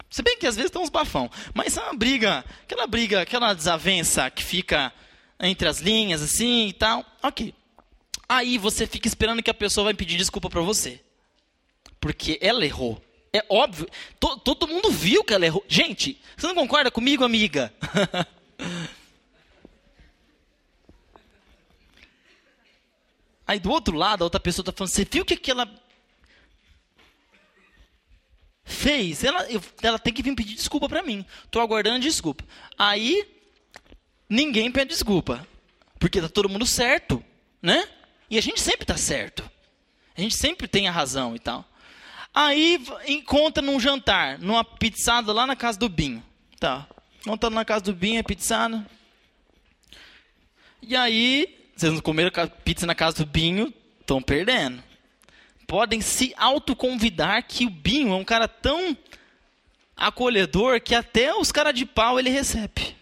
Se 0.10 0.24
bem 0.24 0.36
que 0.40 0.48
às 0.48 0.56
vezes 0.56 0.72
tem 0.72 0.82
uns 0.82 0.90
bafão. 0.90 1.30
Mas 1.54 1.78
é 1.78 1.82
uma 1.84 1.94
briga, 1.94 2.44
aquela 2.64 2.88
briga, 2.88 3.22
aquela 3.22 3.54
desavença 3.54 4.32
que 4.32 4.44
fica 4.44 4.92
entre 5.40 5.68
as 5.68 5.80
linhas, 5.80 6.24
assim 6.24 6.70
e 6.70 6.74
tal. 6.74 7.06
Ok. 7.22 7.54
Aí 8.28 8.58
você 8.58 8.88
fica 8.88 9.08
esperando 9.08 9.44
que 9.44 9.52
a 9.52 9.54
pessoa 9.54 9.86
vai 9.86 9.94
pedir 9.94 10.18
desculpa 10.18 10.50
para 10.50 10.62
você 10.62 11.05
porque 12.06 12.38
ela 12.40 12.64
errou. 12.64 13.04
É 13.34 13.44
óbvio. 13.50 13.90
To, 14.20 14.38
todo 14.38 14.68
mundo 14.68 14.92
viu 14.92 15.24
que 15.24 15.34
ela 15.34 15.44
errou. 15.44 15.66
Gente, 15.68 16.22
você 16.38 16.46
não 16.46 16.54
concorda 16.54 16.92
comigo, 16.92 17.24
amiga? 17.24 17.74
Aí 23.48 23.60
do 23.60 23.72
outro 23.72 23.98
lado, 23.98 24.22
a 24.22 24.26
outra 24.26 24.40
pessoa 24.40 24.62
está 24.62 24.72
falando: 24.72 24.92
Você 24.92 25.04
viu 25.04 25.24
o 25.24 25.26
que, 25.26 25.36
que 25.36 25.50
ela 25.50 25.68
fez? 28.64 29.24
Ela, 29.24 29.50
eu, 29.50 29.60
ela 29.82 29.98
tem 29.98 30.14
que 30.14 30.22
vir 30.22 30.36
pedir 30.36 30.54
desculpa 30.54 30.88
para 30.88 31.02
mim. 31.02 31.26
Estou 31.44 31.60
aguardando 31.60 32.02
desculpa. 32.02 32.44
Aí 32.78 33.28
ninguém 34.30 34.72
pede 34.72 34.92
desculpa. 34.92 35.48
Porque 35.98 36.20
está 36.20 36.30
todo 36.30 36.50
mundo 36.50 36.68
certo. 36.68 37.26
Né? 37.64 37.90
E 38.30 38.38
a 38.38 38.42
gente 38.42 38.62
sempre 38.62 38.84
está 38.84 38.96
certo. 38.96 39.50
A 40.16 40.22
gente 40.22 40.36
sempre 40.36 40.68
tem 40.68 40.88
a 40.88 40.92
razão 40.92 41.36
e 41.36 41.40
tal. 41.40 41.68
Aí 42.36 42.86
encontra 43.08 43.64
num 43.64 43.80
jantar, 43.80 44.38
numa 44.40 44.62
pizzada 44.62 45.32
lá 45.32 45.48
na 45.48 45.56
casa 45.56 45.80
do 45.80 45.88
Binho. 45.88 46.22
Tá. 46.60 46.86
Encontra 47.22 47.50
na 47.50 47.64
casa 47.64 47.86
do 47.86 47.94
Binho, 47.94 48.20
é 48.20 48.24
pizzada. 48.24 48.86
E 50.82 50.98
aí, 50.98 51.58
vocês 51.74 51.94
não 51.94 52.02
comeram 52.02 52.30
pizza 52.66 52.86
na 52.86 52.94
casa 52.94 53.24
do 53.24 53.26
Binho, 53.26 53.74
estão 54.02 54.22
perdendo. 54.22 54.84
Podem 55.66 56.02
se 56.02 56.34
autoconvidar 56.36 57.42
que 57.48 57.66
o 57.66 57.70
Binho 57.70 58.12
é 58.12 58.16
um 58.18 58.26
cara 58.26 58.50
tão 58.50 58.98
acolhedor 59.96 60.82
que 60.82 60.94
até 60.94 61.34
os 61.34 61.54
caras 61.54 61.74
de 61.74 61.86
pau 61.86 62.20
ele 62.20 62.30
recebe. 62.30 62.98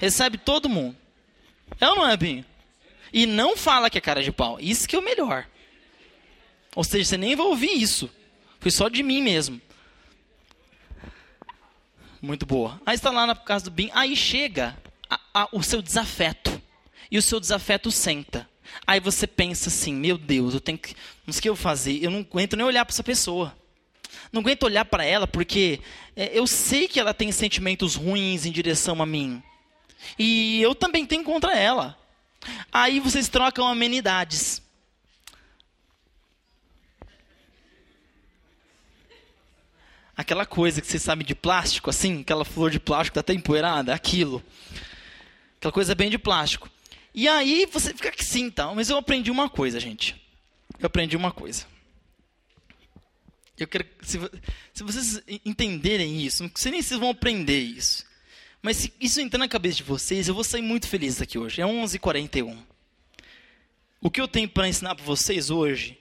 Recebe 0.00 0.36
todo 0.36 0.68
mundo. 0.68 0.96
É 1.80 1.88
ou 1.88 1.94
não 1.94 2.08
é, 2.08 2.16
Binho? 2.16 2.44
E 3.12 3.26
não 3.26 3.56
fala 3.56 3.88
que 3.88 3.96
é 3.96 4.00
cara 4.00 4.24
de 4.24 4.32
pau. 4.32 4.58
Isso 4.60 4.88
que 4.88 4.96
é 4.96 4.98
o 4.98 5.02
melhor. 5.02 5.46
Ou 6.74 6.82
seja, 6.82 7.04
você 7.04 7.16
nem 7.16 7.36
vai 7.36 7.46
ouvir 7.46 7.80
isso. 7.80 8.10
Foi 8.62 8.70
só 8.70 8.88
de 8.88 9.02
mim 9.02 9.20
mesmo. 9.20 9.60
Muito 12.22 12.46
boa. 12.46 12.80
Aí 12.86 12.94
está 12.94 13.10
lá 13.10 13.26
na 13.26 13.34
casa 13.34 13.64
do 13.64 13.72
Bim. 13.72 13.90
Aí 13.92 14.14
chega 14.14 14.78
a, 15.10 15.20
a, 15.34 15.48
o 15.50 15.60
seu 15.64 15.82
desafeto. 15.82 16.62
E 17.10 17.18
o 17.18 17.22
seu 17.22 17.40
desafeto 17.40 17.90
senta. 17.90 18.48
Aí 18.86 19.00
você 19.00 19.26
pensa 19.26 19.68
assim: 19.68 19.92
meu 19.92 20.16
Deus, 20.16 20.54
eu 20.54 20.60
tenho 20.60 20.78
que. 20.78 20.94
O 21.26 21.32
que 21.32 21.48
eu 21.48 21.56
fazer. 21.56 21.98
Eu 22.04 22.12
não 22.12 22.20
aguento 22.20 22.56
nem 22.56 22.64
olhar 22.64 22.84
para 22.84 22.94
essa 22.94 23.02
pessoa. 23.02 23.52
Não 24.32 24.40
aguento 24.40 24.62
olhar 24.62 24.84
para 24.84 25.04
ela 25.04 25.26
porque 25.26 25.80
é, 26.14 26.30
eu 26.32 26.46
sei 26.46 26.86
que 26.86 27.00
ela 27.00 27.12
tem 27.12 27.32
sentimentos 27.32 27.96
ruins 27.96 28.46
em 28.46 28.52
direção 28.52 29.02
a 29.02 29.06
mim. 29.06 29.42
E 30.16 30.62
eu 30.62 30.72
também 30.72 31.04
tenho 31.04 31.24
contra 31.24 31.58
ela. 31.58 31.98
Aí 32.72 33.00
vocês 33.00 33.28
trocam 33.28 33.66
amenidades. 33.66 34.61
Aquela 40.16 40.44
coisa 40.44 40.80
que 40.80 40.86
você 40.86 40.98
sabe 40.98 41.24
de 41.24 41.34
plástico, 41.34 41.90
assim, 41.90 42.20
aquela 42.20 42.44
flor 42.44 42.70
de 42.70 42.78
plástico 42.78 43.12
que 43.12 43.14
tá 43.14 43.20
até 43.20 43.32
empoeirada, 43.32 43.94
aquilo. 43.94 44.42
Aquela 45.56 45.72
coisa 45.72 45.94
bem 45.94 46.10
de 46.10 46.18
plástico. 46.18 46.70
E 47.14 47.28
aí 47.28 47.66
você 47.66 47.92
fica 47.94 48.12
assim, 48.18 48.50
tá? 48.50 48.72
Mas 48.74 48.90
eu 48.90 48.96
aprendi 48.96 49.30
uma 49.30 49.48
coisa, 49.48 49.78
gente. 49.78 50.20
Eu 50.78 50.86
aprendi 50.86 51.16
uma 51.16 51.30
coisa. 51.30 51.66
Eu 53.58 53.68
quero, 53.68 53.86
se, 54.00 54.18
se 54.72 54.82
vocês 54.82 55.22
entenderem 55.44 56.20
isso, 56.22 56.42
não 56.42 56.50
sei 56.54 56.72
nem 56.72 56.82
se 56.82 56.88
vocês 56.88 57.00
vão 57.00 57.10
aprender 57.10 57.60
isso. 57.60 58.04
Mas 58.60 58.78
se 58.78 58.92
isso 59.00 59.20
entrar 59.20 59.38
na 59.38 59.48
cabeça 59.48 59.76
de 59.76 59.82
vocês, 59.82 60.26
eu 60.26 60.34
vou 60.34 60.44
sair 60.44 60.62
muito 60.62 60.88
feliz 60.88 61.18
daqui 61.18 61.38
hoje. 61.38 61.60
É 61.60 61.64
11h41. 61.64 62.58
O 64.00 64.10
que 64.10 64.20
eu 64.20 64.26
tenho 64.26 64.48
para 64.48 64.68
ensinar 64.68 64.94
para 64.94 65.04
vocês 65.04 65.50
hoje 65.50 65.98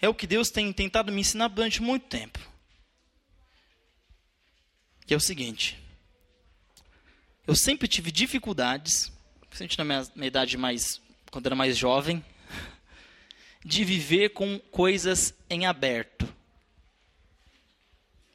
é 0.00 0.08
o 0.08 0.14
que 0.14 0.26
Deus 0.26 0.50
tem 0.50 0.72
tentado 0.72 1.12
me 1.12 1.20
ensinar 1.20 1.48
durante 1.48 1.82
muito 1.82 2.06
tempo 2.06 2.38
que 5.10 5.14
é 5.14 5.16
o 5.16 5.20
seguinte. 5.20 5.76
Eu 7.44 7.56
sempre 7.56 7.88
tive 7.88 8.12
dificuldades, 8.12 9.10
principalmente 9.48 9.78
na 9.78 9.84
minha, 9.84 10.06
minha 10.14 10.28
idade 10.28 10.56
mais, 10.56 11.00
quando 11.32 11.46
era 11.46 11.56
mais 11.56 11.76
jovem, 11.76 12.24
de 13.64 13.84
viver 13.84 14.28
com 14.28 14.60
coisas 14.70 15.34
em 15.50 15.66
aberto. 15.66 16.22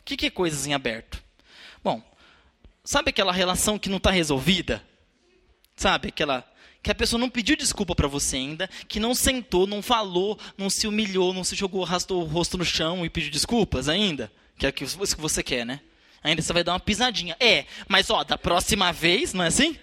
O 0.02 0.04
que, 0.04 0.18
que 0.18 0.26
é 0.26 0.30
coisas 0.30 0.68
em 0.68 0.74
aberto? 0.74 1.24
Bom, 1.82 2.04
sabe 2.84 3.12
aquela 3.12 3.32
relação 3.32 3.80
que 3.80 3.88
não 3.88 3.96
está 3.96 4.12
resolvida? 4.12 4.86
Sabe 5.78 6.10
aquela 6.10 6.46
que 6.84 6.92
a 6.92 6.96
pessoa 6.96 7.18
não 7.18 7.30
pediu 7.30 7.56
desculpa 7.56 7.96
para 7.96 8.10
você 8.10 8.36
ainda, 8.36 8.68
que 8.90 9.00
não 9.00 9.16
sentou, 9.16 9.66
não 9.66 9.82
falou, 9.82 10.38
não 10.58 10.70
se 10.70 10.88
humilhou, 10.88 11.34
não 11.34 11.46
se 11.46 11.56
jogou, 11.56 11.86
arrastou 11.86 12.22
o 12.22 12.26
rosto 12.26 12.58
no 12.58 12.66
chão 12.66 13.06
e 13.06 13.10
pediu 13.10 13.32
desculpas 13.32 13.88
ainda, 13.88 14.30
que 14.58 14.66
é 14.66 14.70
o 14.70 14.74
que 14.74 14.84
você 14.84 15.42
quer, 15.42 15.66
né? 15.66 15.80
Ainda 16.26 16.42
você 16.42 16.52
vai 16.52 16.64
dar 16.64 16.74
uma 16.74 16.80
pisadinha. 16.80 17.38
É, 17.40 17.68
mas 17.88 18.10
ó, 18.10 18.24
da 18.24 18.36
próxima 18.36 18.92
vez, 18.92 19.32
não 19.32 19.44
é 19.44 19.48
assim? 19.48 19.78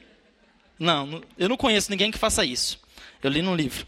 Não, 0.77 1.23
eu 1.39 1.49
não 1.49 1.57
conheço 1.57 1.89
ninguém 1.89 2.11
que 2.11 2.19
faça 2.19 2.45
isso. 2.45 2.81
Eu 3.23 3.31
li 3.31 3.41
no 3.41 3.55
livro. 3.55 3.87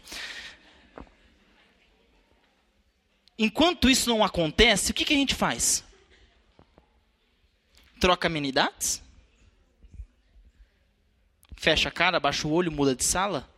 Enquanto 3.37 3.89
isso 3.89 4.09
não 4.09 4.23
acontece, 4.23 4.91
o 4.91 4.93
que, 4.93 5.03
que 5.03 5.13
a 5.13 5.17
gente 5.17 5.35
faz? 5.35 5.83
Troca 7.99 8.27
amenidades? 8.27 9.03
Fecha 11.57 11.89
a 11.89 11.91
cara, 11.91 12.21
baixa 12.21 12.47
o 12.47 12.51
olho, 12.53 12.71
muda 12.71 12.95
de 12.95 13.03
sala? 13.03 13.49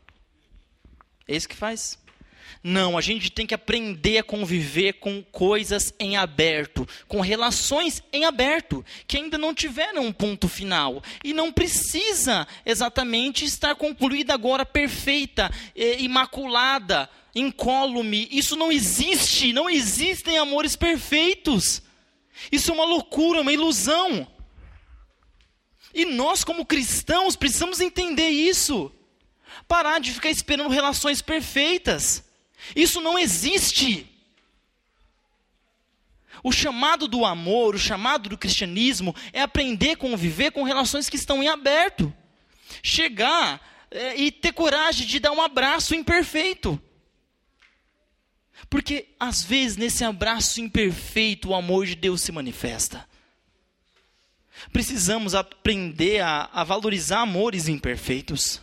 É 1.28 1.36
isso 1.36 1.48
que 1.48 1.56
faz? 1.56 2.00
Não, 2.64 2.98
a 2.98 3.02
gente 3.02 3.32
tem 3.32 3.46
que 3.46 3.54
aprender 3.54 4.20
a 4.20 4.24
conviver 4.24 4.94
com 4.94 5.24
coisas 5.24 5.94
em 6.00 6.18
aberto, 6.18 6.88
com 7.08 7.22
relações 7.22 8.04
em 8.12 8.26
aberto, 8.26 8.84
que 9.08 9.18
ainda 9.18 9.38
não 9.38 9.54
tiveram 9.54 10.06
um 10.06 10.12
ponto 10.12 10.48
final. 10.48 11.02
E 11.24 11.34
não 11.34 11.52
precisa 11.52 12.48
exatamente 12.66 13.46
estar 13.46 13.76
concluída 13.76 14.34
agora 14.34 14.66
perfeita, 14.66 15.52
imaculada, 16.00 17.10
incólume. 17.36 18.28
Isso 18.32 18.56
não 18.56 18.72
existe, 18.72 19.54
não 19.54 19.70
existem 19.70 20.38
amores 20.38 20.76
perfeitos. 20.76 21.82
Isso 22.52 22.72
é 22.72 22.74
uma 22.74 22.86
loucura, 22.86 23.42
uma 23.42 23.54
ilusão. 23.54 24.28
E 25.94 26.06
nós, 26.06 26.44
como 26.44 26.66
cristãos, 26.66 27.36
precisamos 27.36 27.80
entender 27.80 28.30
isso. 28.30 28.92
Parar 29.68 30.00
de 30.00 30.14
ficar 30.14 30.30
esperando 30.30 30.70
relações 30.70 31.22
perfeitas. 31.22 32.24
Isso 32.76 33.02
não 33.02 33.18
existe. 33.18 34.10
O 36.44 36.52
chamado 36.52 37.08
do 37.08 37.26
amor, 37.26 37.76
o 37.76 37.80
chamado 37.80 38.30
do 38.30 38.38
cristianismo 38.38 39.16
é 39.34 39.42
aprender 39.42 39.92
a 39.92 39.98
conviver 39.98 40.52
com 40.52 40.64
relações 40.64 41.10
que 41.10 41.16
estão 41.16 41.42
em 41.42 41.48
aberto. 41.48 42.14
Chegar 42.84 43.62
é, 43.90 44.16
e 44.16 44.32
ter 44.32 44.54
coragem 44.54 45.08
de 45.08 45.20
dar 45.20 45.32
um 45.32 45.42
abraço 45.42 45.96
imperfeito. 45.96 46.82
Porque 48.70 49.08
às 49.20 49.44
vezes 49.44 49.78
nesse 49.78 50.04
abraço 50.04 50.60
imperfeito 50.60 51.50
o 51.50 51.56
amor 51.56 51.86
de 51.86 51.96
Deus 51.96 52.22
se 52.22 52.32
manifesta. 52.32 53.08
Precisamos 54.72 55.36
aprender 55.36 56.20
a, 56.22 56.50
a 56.52 56.64
valorizar 56.64 57.22
amores 57.22 57.68
imperfeitos, 57.68 58.62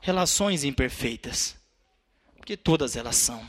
relações 0.00 0.64
imperfeitas, 0.64 1.56
porque 2.44 2.58
todas 2.58 2.94
elas 2.94 3.16
são. 3.16 3.42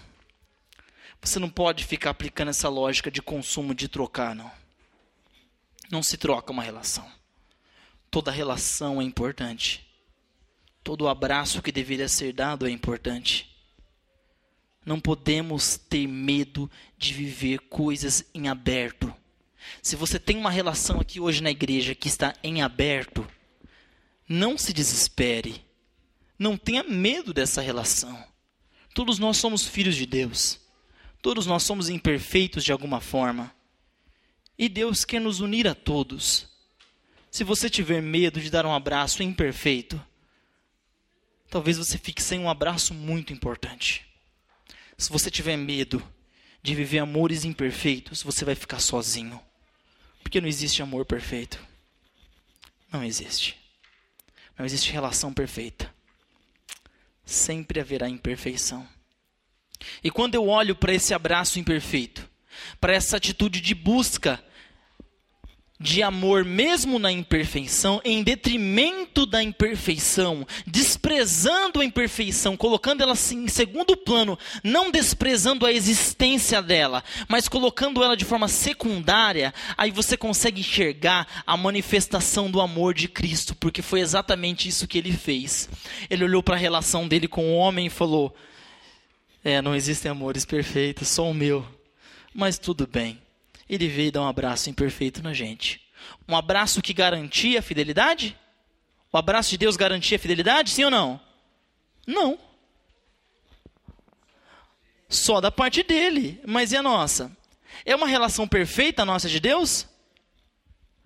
Você 1.19 1.38
não 1.38 1.49
pode 1.49 1.84
ficar 1.84 2.12
aplicando 2.12 2.47
essa 2.47 2.69
lógica 2.69 3.12
de 3.12 3.21
consumo 3.21 3.75
de 3.75 3.89
trocar, 3.89 4.34
não. 4.34 4.49
Não 5.91 6.01
se 6.01 6.15
troca 6.15 6.53
uma 6.53 6.63
relação. 6.63 7.05
Toda 8.10 8.31
relação 8.31 9.01
é 9.01 9.03
importante. 9.03 9.86
Todo 10.81 11.10
abraço 11.10 11.62
que 11.62 11.73
deveria 11.73 12.08
ser 12.08 12.31
dado 12.31 12.65
é 12.65 12.71
importante. 12.71 13.53
Não 14.86 14.97
podemos 14.97 15.75
ter 15.75 16.08
medo 16.08 16.71
de 16.97 17.13
viver 17.13 17.60
coisas 17.67 18.23
em 18.34 18.47
aberto. 18.47 19.13
Se 19.81 19.97
você 19.97 20.17
tem 20.17 20.38
uma 20.38 20.49
relação 20.49 21.01
aqui 21.01 21.19
hoje 21.19 21.43
na 21.43 21.51
igreja 21.51 21.93
que 21.93 22.08
está 22.08 22.34
em 22.41 22.62
aberto, 22.62 23.27
não 24.25 24.58
se 24.58 24.71
desespere. 24.71 25.65
Não 26.39 26.55
tenha 26.55 26.81
medo 26.81 27.34
dessa 27.34 27.60
relação. 27.60 28.35
Todos 28.95 29.19
nós 29.19 29.36
somos 29.36 29.67
filhos 29.67 29.93
de 29.97 30.05
Deus. 30.05 30.58
Todos 31.21 31.45
nós 31.45 31.63
somos 31.63 31.89
imperfeitos 31.89 32.63
de 32.63 32.71
alguma 32.71 33.01
forma. 33.01 33.53
E 34.58 34.69
Deus 34.69 35.03
quer 35.03 35.19
nos 35.19 35.41
unir 35.41 35.67
a 35.67 35.75
todos. 35.75 36.47
Se 37.29 37.43
você 37.43 37.69
tiver 37.69 38.01
medo 38.01 38.39
de 38.39 38.49
dar 38.49 38.65
um 38.65 38.73
abraço 38.73 39.21
imperfeito, 39.21 40.01
talvez 41.49 41.77
você 41.77 41.97
fique 41.97 42.23
sem 42.23 42.39
um 42.39 42.49
abraço 42.49 42.93
muito 42.93 43.34
importante. 43.34 44.05
Se 44.97 45.12
você 45.12 45.29
tiver 45.29 45.58
medo 45.58 46.01
de 46.63 46.73
viver 46.73 46.99
amores 46.99 47.43
imperfeitos, 47.43 48.23
você 48.23 48.45
vai 48.45 48.55
ficar 48.55 48.79
sozinho. 48.79 49.41
Porque 50.23 50.39
não 50.39 50.47
existe 50.47 50.81
amor 50.81 51.03
perfeito. 51.05 51.60
Não 52.89 53.03
existe. 53.03 53.58
Não 54.58 54.65
existe 54.65 54.89
relação 54.89 55.34
perfeita. 55.34 55.93
Sempre 57.25 57.79
haverá 57.79 58.07
imperfeição. 58.07 58.88
E 60.03 60.11
quando 60.11 60.35
eu 60.35 60.47
olho 60.47 60.75
para 60.75 60.93
esse 60.93 61.13
abraço 61.13 61.59
imperfeito, 61.59 62.29
para 62.79 62.93
essa 62.93 63.17
atitude 63.17 63.59
de 63.59 63.75
busca 63.75 64.43
de 65.79 66.01
amor 66.01 66.45
mesmo 66.45 66.97
na 66.97 67.11
imperfeição, 67.11 67.99
em 68.05 68.23
detrimento 68.23 69.25
da 69.25 69.43
imperfeição, 69.43 70.47
desprezando 70.65 71.81
a 71.81 71.85
imperfeição, 71.85 72.55
colocando 72.55 73.01
ela 73.01 73.11
assim 73.11 73.43
em 73.43 73.47
segundo 73.49 73.97
plano, 73.97 74.39
não 74.63 74.89
desprezando 74.89 75.65
a 75.65 75.73
existência 75.73 76.61
dela, 76.61 77.03
mas 77.27 77.49
colocando 77.49 78.01
ela 78.01 78.15
de 78.15 78.23
forma 78.23 78.47
secundária, 78.47 79.53
aí 79.77 79.91
você 79.91 80.15
consegue 80.15 80.61
enxergar 80.61 81.43
a 81.45 81.57
manifestação 81.57 82.49
do 82.49 82.61
amor 82.61 82.93
de 82.93 83.09
Cristo, 83.09 83.53
porque 83.55 83.81
foi 83.81 83.99
exatamente 83.99 84.69
isso 84.69 84.88
que 84.88 84.97
ele 84.97 85.11
fez. 85.11 85.69
Ele 86.09 86.23
olhou 86.23 86.41
para 86.41 86.55
a 86.55 86.59
relação 86.59 87.05
dele 87.05 87.27
com 87.27 87.49
o 87.49 87.57
homem 87.57 87.88
e 87.88 87.89
falou: 87.89 88.33
É, 89.43 89.61
não 89.61 89.75
existem 89.75 90.09
amores 90.09 90.45
perfeitos, 90.45 91.09
só 91.09 91.29
o 91.29 91.33
meu. 91.33 91.65
Mas 92.33 92.57
tudo 92.57 92.88
bem 92.88 93.24
ele 93.69 93.88
veio 93.88 94.12
dar 94.12 94.21
um 94.21 94.28
abraço 94.28 94.69
imperfeito 94.69 95.23
na 95.23 95.34
gente. 95.34 95.82
Um 96.28 96.36
abraço 96.36 96.82
que 96.82 96.93
garantia 96.93 97.60
a 97.60 97.63
fidelidade? 97.63 98.38
O 99.12 99.17
abraço 99.17 99.49
de 99.51 99.58
Deus 99.58 99.75
garantia 99.75 100.17
a 100.17 100.19
fidelidade, 100.19 100.69
sim 100.69 100.84
ou 100.84 100.91
não? 100.91 101.19
Não. 102.06 102.38
Só 105.08 105.39
da 105.39 105.51
parte 105.51 105.84
dele. 105.84 106.41
Mas 106.45 106.71
e 106.71 106.78
a 106.78 106.84
nossa? 106.84 107.36
É 107.86 107.95
uma 107.95 108.08
relação 108.08 108.47
perfeita 108.47 109.01
a 109.01 109.06
nossa 109.06 109.30
de 109.30 109.39
Deus? 109.39 109.88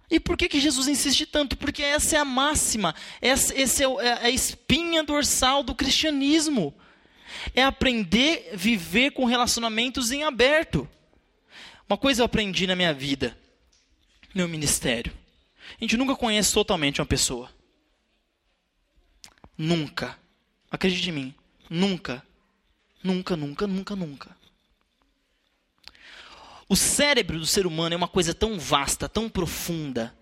E 0.10 0.20
por 0.20 0.36
que, 0.36 0.50
que 0.50 0.60
Jesus 0.60 0.88
insiste 0.88 1.26
tanto? 1.26 1.56
Porque 1.56 1.84
essa 1.84 2.16
é 2.16 2.20
a 2.20 2.26
máxima, 2.26 2.96
essa, 3.22 3.56
essa 3.60 3.84
é, 3.84 3.86
é 3.86 4.14
a 4.26 4.30
espinha 4.30 5.04
dorsal 5.04 5.62
do 5.62 5.76
cristianismo. 5.76 6.74
É 7.54 7.64
aprender 7.64 8.50
a 8.54 8.56
viver 8.56 9.12
com 9.12 9.26
relacionamentos 9.26 10.12
em 10.12 10.24
aberto. 10.24 10.90
Uma 11.90 11.98
coisa 11.98 12.22
eu 12.22 12.26
aprendi 12.26 12.68
na 12.68 12.76
minha 12.76 12.94
vida, 12.94 13.36
no 14.30 14.42
meu 14.42 14.48
ministério. 14.48 15.12
A 15.72 15.84
gente 15.84 15.98
nunca 15.98 16.16
conhece 16.16 16.54
totalmente 16.54 17.02
uma 17.02 17.08
pessoa. 17.08 17.52
Nunca. 19.58 20.16
Acredite 20.70 21.10
em 21.10 21.14
mim. 21.14 21.36
Nunca. 21.68 22.24
Nunca, 23.04 23.36
nunca, 23.36 23.66
nunca, 23.66 23.96
nunca. 23.96 24.38
O 26.68 26.76
cérebro 26.76 27.40
do 27.40 27.46
ser 27.48 27.66
humano 27.66 27.96
é 27.96 27.98
uma 27.98 28.08
coisa 28.08 28.36
tão 28.36 28.60
vasta, 28.60 29.10
tão 29.10 29.28
profunda, 29.28 30.16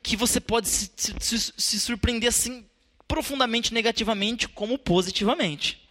que 0.00 0.14
você 0.14 0.38
pode 0.38 0.68
se, 0.68 0.92
se, 0.96 1.52
se 1.56 1.80
surpreender 1.80 2.28
assim 2.28 2.64
profundamente 3.08 3.74
negativamente 3.74 4.46
como 4.46 4.78
positivamente. 4.78 5.82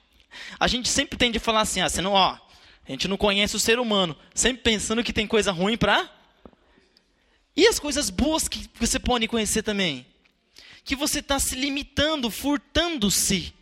A 0.57 0.67
gente 0.67 0.87
sempre 0.87 1.17
tende 1.17 1.37
a 1.37 1.41
falar 1.41 1.61
assim, 1.61 1.81
ah, 1.81 1.89
você 1.89 2.01
não, 2.01 2.13
ó, 2.13 2.37
a 2.87 2.91
gente 2.91 3.07
não 3.07 3.17
conhece 3.17 3.55
o 3.55 3.59
ser 3.59 3.79
humano, 3.79 4.15
sempre 4.33 4.63
pensando 4.63 5.03
que 5.03 5.13
tem 5.13 5.27
coisa 5.27 5.51
ruim 5.51 5.77
para. 5.77 6.09
E 7.55 7.67
as 7.67 7.79
coisas 7.79 8.09
boas 8.09 8.47
que 8.47 8.69
você 8.79 8.99
pode 8.99 9.27
conhecer 9.27 9.61
também? 9.61 10.05
Que 10.83 10.95
você 10.95 11.19
está 11.19 11.37
se 11.37 11.55
limitando, 11.55 12.29
furtando-se 12.31 13.53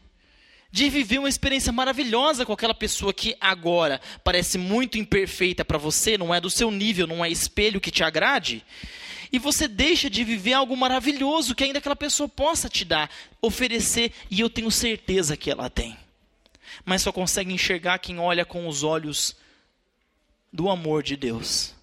de 0.71 0.89
viver 0.89 1.17
uma 1.17 1.29
experiência 1.29 1.71
maravilhosa 1.71 2.45
com 2.45 2.53
aquela 2.53 2.75
pessoa 2.75 3.13
que 3.13 3.35
agora 3.41 3.99
parece 4.23 4.57
muito 4.57 4.97
imperfeita 4.97 5.65
para 5.65 5.77
você, 5.77 6.17
não 6.17 6.33
é 6.33 6.39
do 6.39 6.49
seu 6.49 6.69
nível, 6.69 7.07
não 7.07 7.25
é 7.25 7.29
espelho 7.29 7.81
que 7.81 7.91
te 7.91 8.03
agrade. 8.03 8.63
E 9.31 9.37
você 9.37 9.67
deixa 9.67 10.09
de 10.09 10.23
viver 10.23 10.53
algo 10.53 10.77
maravilhoso 10.77 11.55
que 11.55 11.63
ainda 11.63 11.79
aquela 11.79 11.95
pessoa 11.95 12.29
possa 12.29 12.69
te 12.69 12.85
dar, 12.85 13.09
oferecer, 13.41 14.11
e 14.29 14.39
eu 14.39 14.49
tenho 14.49 14.71
certeza 14.71 15.35
que 15.35 15.51
ela 15.51 15.69
tem 15.69 15.97
mas 16.89 17.03
só 17.03 17.11
consegue 17.11 17.53
enxergar 17.53 17.99
quem 17.99 18.17
olha 18.17 18.43
com 18.43 18.67
os 18.67 18.81
olhos 18.81 19.35
do 20.51 20.71
amor 20.71 21.03
de 21.03 21.15
Deus. 21.15 21.75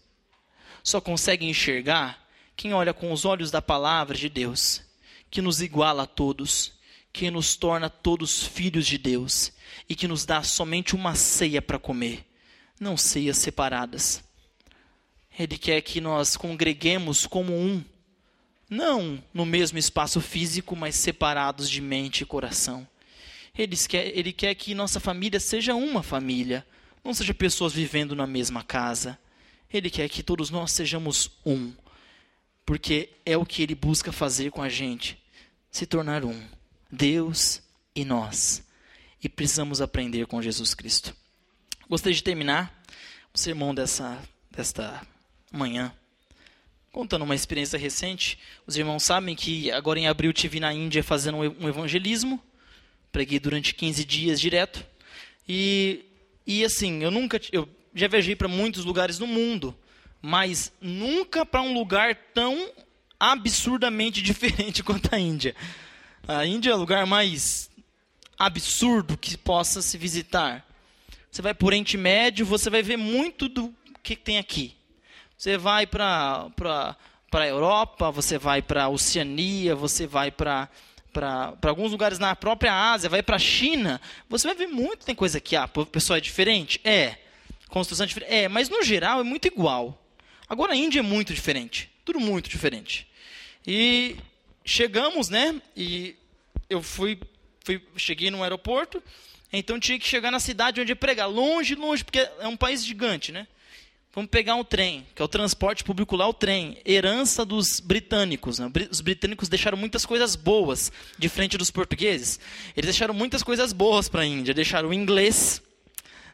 Só 0.83 1.01
consegue 1.01 1.47
enxergar 1.47 2.29
quem 2.57 2.75
olha 2.75 2.93
com 2.93 3.13
os 3.13 3.25
olhos 3.25 3.49
da 3.53 3.63
palavra 3.63 4.17
de 4.17 4.29
Deus, 4.29 4.83
que 5.31 5.41
nos 5.41 5.61
iguala 5.61 6.03
a 6.03 6.07
todos, 6.09 6.73
que 7.13 7.31
nos 7.31 7.55
torna 7.55 7.89
todos 7.89 8.43
filhos 8.49 8.85
de 8.85 8.99
Deus 8.99 9.53
e 9.89 9.95
que 9.95 10.09
nos 10.09 10.25
dá 10.25 10.43
somente 10.43 10.97
uma 10.97 11.15
ceia 11.15 11.63
para 11.63 11.79
comer, 11.79 12.27
não 12.81 12.97
ceias 12.97 13.39
separadas. 13.39 14.25
Ele 15.39 15.57
quer 15.57 15.83
que 15.83 16.01
nós 16.01 16.37
congreguemos 16.37 17.29
como 17.29 17.53
um, 17.53 17.81
não 18.69 19.23
no 19.33 19.47
mesmo 19.47 19.79
espaço 19.79 20.21
físico, 20.21 20.75
mas 20.75 20.97
separados 20.97 21.71
de 21.71 21.81
mente 21.81 22.23
e 22.23 22.27
coração. 22.27 22.89
Ele 23.57 23.77
quer, 23.77 24.17
ele 24.17 24.33
quer 24.33 24.55
que 24.55 24.75
nossa 24.75 25.01
família 25.01 25.41
seja 25.41 25.75
uma 25.75 26.03
família, 26.03 26.67
não 27.03 27.15
seja 27.15 27.33
pessoas 27.33 27.73
vivendo 27.73 28.15
na 28.15 28.27
mesma 28.27 28.63
casa. 28.63 29.19
Ele 29.73 29.91
quer 29.91 30.09
que 30.09 30.23
todos 30.23 30.51
nós 30.51 30.73
sejamos 30.73 31.31
um, 31.45 31.73
porque 32.65 33.11
é 33.25 33.37
o 33.37 33.47
que 33.47 33.63
ele 33.63 33.75
busca 33.75 34.13
fazer 34.13 34.51
com 34.51 34.63
a 34.63 34.69
gente, 34.69 35.19
se 35.71 35.87
tornar 35.87 36.25
um, 36.25 36.41
Deus 36.91 37.63
e 37.95 38.05
nós. 38.05 38.63
E 39.23 39.29
precisamos 39.29 39.81
aprender 39.81 40.27
com 40.27 40.43
Jesus 40.43 40.75
Cristo. 40.75 41.17
Gostaria 41.89 42.15
de 42.15 42.23
terminar 42.23 42.83
o 43.33 43.39
sermão 43.39 43.75
dessa 43.75 44.23
desta 44.51 45.07
manhã 45.53 45.93
contando 46.97 47.27
uma 47.27 47.35
experiência 47.35 47.79
recente. 47.79 48.39
Os 48.67 48.79
irmãos 48.79 49.03
sabem 49.03 49.37
que 49.37 49.71
agora 49.71 49.99
em 49.99 50.09
abril 50.09 50.33
tive 50.33 50.59
na 50.59 50.73
Índia 50.73 51.05
fazendo 51.05 51.37
um 51.37 51.69
evangelismo 51.69 52.43
preguei 53.17 53.41
durante 53.41 53.75
15 53.75 54.05
dias 54.05 54.39
direto. 54.39 54.85
E, 55.49 56.05
e 56.47 56.63
assim, 56.63 57.03
eu 57.03 57.11
nunca. 57.11 57.41
Eu 57.51 57.67
já 57.95 58.09
viajei 58.09 58.37
para 58.37 58.47
muitos 58.47 58.85
lugares 58.85 59.19
no 59.19 59.27
mundo, 59.27 59.75
mas 60.21 60.71
nunca 60.83 61.47
para 61.47 61.63
um 61.63 61.73
lugar 61.73 62.15
tão 62.35 62.71
absurdamente 63.19 64.21
diferente 64.23 64.83
quanto 64.83 65.15
a 65.15 65.19
Índia. 65.19 65.57
A 66.29 66.45
Índia 66.45 66.73
é 66.73 66.75
o 66.75 66.79
lugar 66.79 67.07
mais 67.07 67.71
absurdo 68.39 69.17
que 69.17 69.39
possa 69.39 69.81
se 69.81 69.97
visitar. 69.97 70.67
Você 71.31 71.41
vai 71.41 71.55
por 71.55 71.69
Oriente 71.69 71.97
Médio, 71.97 72.45
você 72.45 72.69
vai 72.69 72.83
ver 72.83 72.99
muito 72.99 73.49
do 73.49 73.75
que 74.03 74.15
tem 74.15 74.37
aqui. 74.37 74.77
Você 75.39 75.57
vai 75.57 75.87
para 75.87 76.51
a 77.33 77.47
Europa, 77.47 78.11
você 78.11 78.37
vai 78.37 78.61
para 78.61 78.85
a 78.85 78.89
Oceania, 78.91 79.75
você 79.75 80.07
vai 80.07 80.31
para 80.31 80.69
para 81.17 81.71
alguns 81.71 81.93
lugares 81.93 82.19
na 82.19 82.37
própria 82.37 82.93
Ásia, 82.93 83.09
vai 83.09 83.23
para 83.23 83.37
a 83.37 83.39
China, 83.39 83.99
você 84.29 84.47
vai 84.47 84.55
ver 84.55 84.67
muito, 84.67 85.07
tem 85.07 85.15
coisa 85.15 85.41
que, 85.41 85.57
ah, 85.57 85.69
o 85.75 85.87
pessoal 85.87 86.19
é 86.19 86.21
diferente? 86.21 86.79
É. 86.85 87.17
construção 87.71 88.05
é 88.05 88.07
diferente. 88.07 88.33
É, 88.33 88.49
mas 88.49 88.69
no 88.69 88.83
geral 88.83 89.21
é 89.21 89.23
muito 89.23 89.49
igual. 89.49 89.99
Agora 90.47 90.75
a 90.75 90.77
Índia 90.77 90.99
é 90.99 91.03
muito 91.03 91.33
diferente. 91.33 91.91
Tudo 92.05 92.21
muito 92.21 92.51
diferente. 92.51 93.09
E 93.67 94.17
chegamos, 94.63 95.31
né? 95.31 95.61
E 95.75 96.15
eu 96.69 96.83
fui, 96.83 97.19
fui 97.65 97.83
cheguei 97.97 98.31
no 98.31 98.43
aeroporto, 98.43 99.03
então 99.51 99.81
tinha 99.81 99.99
que 99.99 100.07
chegar 100.07 100.31
na 100.31 100.39
cidade 100.39 100.83
onde 100.83 100.93
ia 100.93 100.97
pregar, 100.97 101.31
longe, 101.31 101.75
longe, 101.75 102.05
porque 102.05 102.19
é 102.19 102.47
um 102.47 102.57
país 102.59 102.85
gigante, 102.85 103.33
né? 103.33 103.47
Vamos 104.17 104.31
pegar 104.31 104.55
um 104.55 104.65
trem, 104.65 105.07
que 105.15 105.21
é 105.21 105.25
o 105.27 105.29
transporte 105.29 105.85
público 105.85 106.17
lá, 106.17 106.27
o 106.27 106.33
trem, 106.33 106.79
herança 106.87 107.45
dos 107.45 107.81
britânicos. 107.81 108.59
Né? 108.59 108.73
Os 108.91 109.03
britânicos 109.03 109.47
deixaram 109.47 109.77
muitas 109.77 110.07
coisas 110.07 110.35
boas 110.35 110.91
de 111.19 111.29
frente 111.29 111.59
dos 111.59 111.71
portugueses. 111.71 112.41
Eles 112.75 112.87
deixaram 112.87 113.13
muitas 113.13 113.43
coisas 113.43 113.75
boas 113.75 114.09
para 114.09 114.23
a 114.23 114.25
Índia. 114.25 114.55
Deixaram 114.55 114.89
o 114.89 114.95
inglês, 114.95 115.61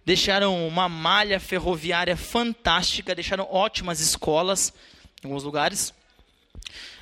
deixaram 0.07 0.64
uma 0.68 0.88
malha 0.88 1.40
ferroviária 1.40 2.16
fantástica, 2.16 3.16
deixaram 3.16 3.49
ótimas 3.51 3.99
escolas 3.99 4.73
em 5.21 5.27
alguns 5.27 5.42
lugares. 5.42 5.92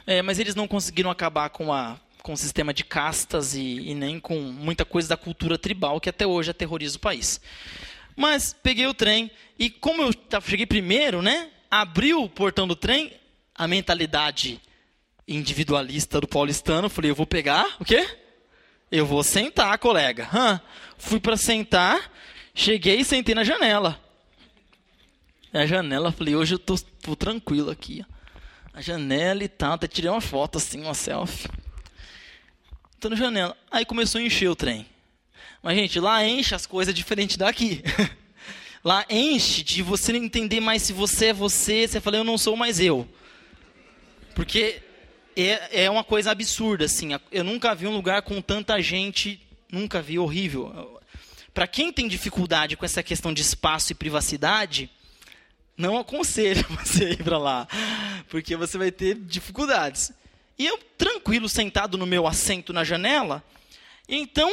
É, 0.07 0.23
mas 0.23 0.39
eles 0.39 0.55
não 0.55 0.67
conseguiram 0.67 1.11
acabar 1.11 1.51
com, 1.51 1.71
a, 1.71 2.01
com 2.23 2.33
o 2.33 2.39
sistema 2.39 2.73
de 2.73 2.85
castas 2.85 3.53
e, 3.55 3.91
e 3.91 3.95
nem 3.95 4.19
com 4.19 4.41
muita 4.41 4.87
coisa 4.87 5.11
da 5.11 5.17
cultura 5.19 5.59
tribal 5.59 6.01
que 6.01 6.09
até 6.09 6.27
hoje 6.27 6.51
aterroriza 6.51 6.97
o 6.97 7.01
país. 7.01 7.39
Mas 8.21 8.53
peguei 8.53 8.87
o 8.87 8.93
trem 8.93 9.31
e 9.59 9.71
como 9.71 10.03
eu 10.03 10.13
cheguei 10.43 10.67
primeiro, 10.67 11.23
né? 11.23 11.49
Abriu 11.71 12.23
o 12.23 12.29
portão 12.29 12.69
do 12.69 12.77
trem, 12.77 13.19
a 13.55 13.67
mentalidade 13.67 14.61
individualista 15.27 16.21
do 16.21 16.29
paulistano, 16.29 16.91
falei, 16.91 17.11
eu 17.11 17.15
vou 17.15 17.27
pegar 17.27 17.77
o 17.81 17.85
quê? 17.85 18.07
Eu 18.93 19.07
vou 19.07 19.23
sentar, 19.23 19.79
colega. 19.79 20.29
Hã? 20.35 20.61
Fui 20.99 21.19
para 21.19 21.35
sentar, 21.35 22.13
cheguei 22.55 23.01
e 23.01 23.05
sentei 23.07 23.35
na 23.35 23.43
janela. 23.43 23.99
Na 25.51 25.65
janela, 25.65 26.13
falei, 26.13 26.37
hoje 26.37 26.57
eu 26.57 26.59
tô, 26.59 26.77
tô 27.01 27.17
tranquilo 27.17 27.71
aqui. 27.71 28.05
A 28.75 28.83
janela 28.83 29.43
e 29.43 29.49
tal, 29.49 29.73
até 29.73 29.89
tirei 29.89 30.11
uma 30.11 30.21
foto 30.21 30.59
assim, 30.59 30.83
uma 30.83 30.93
selfie. 30.93 31.49
Tô 33.01 33.09
na 33.09 33.17
janela. 33.17 33.57
Aí 33.71 33.87
começou 33.87 34.21
a 34.21 34.25
encher 34.25 34.51
o 34.51 34.55
trem. 34.55 34.87
Mas, 35.63 35.77
gente, 35.77 36.01
lá 36.01 36.27
enche 36.27 36.55
as 36.55 36.67
coisas 36.67 36.95
diferente 36.95 37.39
daqui. 37.39 37.83
lá 38.83 39.05
enche 39.11 39.63
de 39.63 39.83
você 39.83 40.13
não 40.13 40.21
entender 40.21 40.61
mais 40.61 40.83
se 40.83 40.93
você 40.93 41.27
é 41.27 41.33
você, 41.33 41.87
você 41.87 42.01
fala, 42.01 42.17
eu 42.17 42.25
não 42.25 42.39
sou 42.39 42.57
mais 42.57 42.81
eu. 42.81 43.07
Porque 44.35 44.83
é, 45.37 45.85
é 45.85 45.91
uma 45.91 46.03
coisa 46.03 46.31
absurda, 46.31 46.87
assim. 46.87 47.11
Eu 47.31 47.45
nunca 47.45 47.75
vi 47.75 47.87
um 47.87 47.95
lugar 47.95 48.23
com 48.23 48.41
tanta 48.41 48.81
gente, 48.81 49.41
nunca 49.71 50.01
vi, 50.01 50.19
horrível. 50.19 51.01
Para 51.53 51.67
quem 51.67 51.93
tem 51.93 52.09
dificuldade 52.09 52.77
com 52.77 52.85
essa 52.85 53.03
questão 53.03 53.35
de 53.35 53.43
espaço 53.43 53.93
e 53.93 53.95
privacidade, 53.95 54.91
não 55.77 55.99
aconselho 55.99 56.65
você 56.83 57.11
ir 57.11 57.23
para 57.23 57.39
lá, 57.39 57.69
porque 58.29 58.57
você 58.57 58.79
vai 58.79 58.91
ter 58.91 59.15
dificuldades. 59.15 60.13
E 60.59 60.67
eu, 60.67 60.79
tranquilo, 60.97 61.49
sentado 61.49 61.99
no 61.99 62.07
meu 62.07 62.27
assento 62.27 62.73
na 62.73 62.85
janela, 62.85 63.43
então 64.09 64.51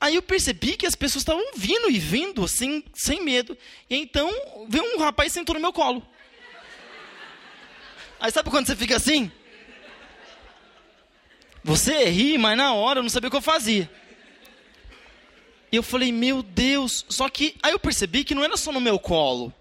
Aí 0.00 0.14
eu 0.14 0.22
percebi 0.22 0.76
que 0.76 0.86
as 0.86 0.94
pessoas 0.94 1.22
estavam 1.22 1.44
vindo 1.56 1.90
e 1.90 1.98
vindo, 1.98 2.44
assim, 2.44 2.84
sem 2.94 3.24
medo. 3.24 3.58
E 3.90 3.96
então 3.96 4.30
veio 4.68 4.84
um 4.94 4.98
rapaz 4.98 5.32
e 5.32 5.34
sentou 5.34 5.54
no 5.54 5.60
meu 5.60 5.72
colo. 5.72 6.06
Aí 8.20 8.30
sabe 8.30 8.50
quando 8.50 8.66
você 8.66 8.76
fica 8.76 8.96
assim? 8.96 9.30
Você 11.64 12.04
ri, 12.04 12.38
mas 12.38 12.56
na 12.56 12.72
hora 12.72 13.00
eu 13.00 13.02
não 13.02 13.10
sabia 13.10 13.28
o 13.28 13.30
que 13.30 13.36
eu 13.36 13.42
fazia. 13.42 13.90
E 15.70 15.76
eu 15.76 15.82
falei, 15.82 16.12
meu 16.12 16.42
Deus. 16.42 17.04
Só 17.08 17.28
que 17.28 17.56
aí 17.62 17.72
eu 17.72 17.78
percebi 17.78 18.24
que 18.24 18.34
não 18.34 18.44
era 18.44 18.56
só 18.56 18.72
no 18.72 18.80
meu 18.80 18.98
colo. 18.98 19.52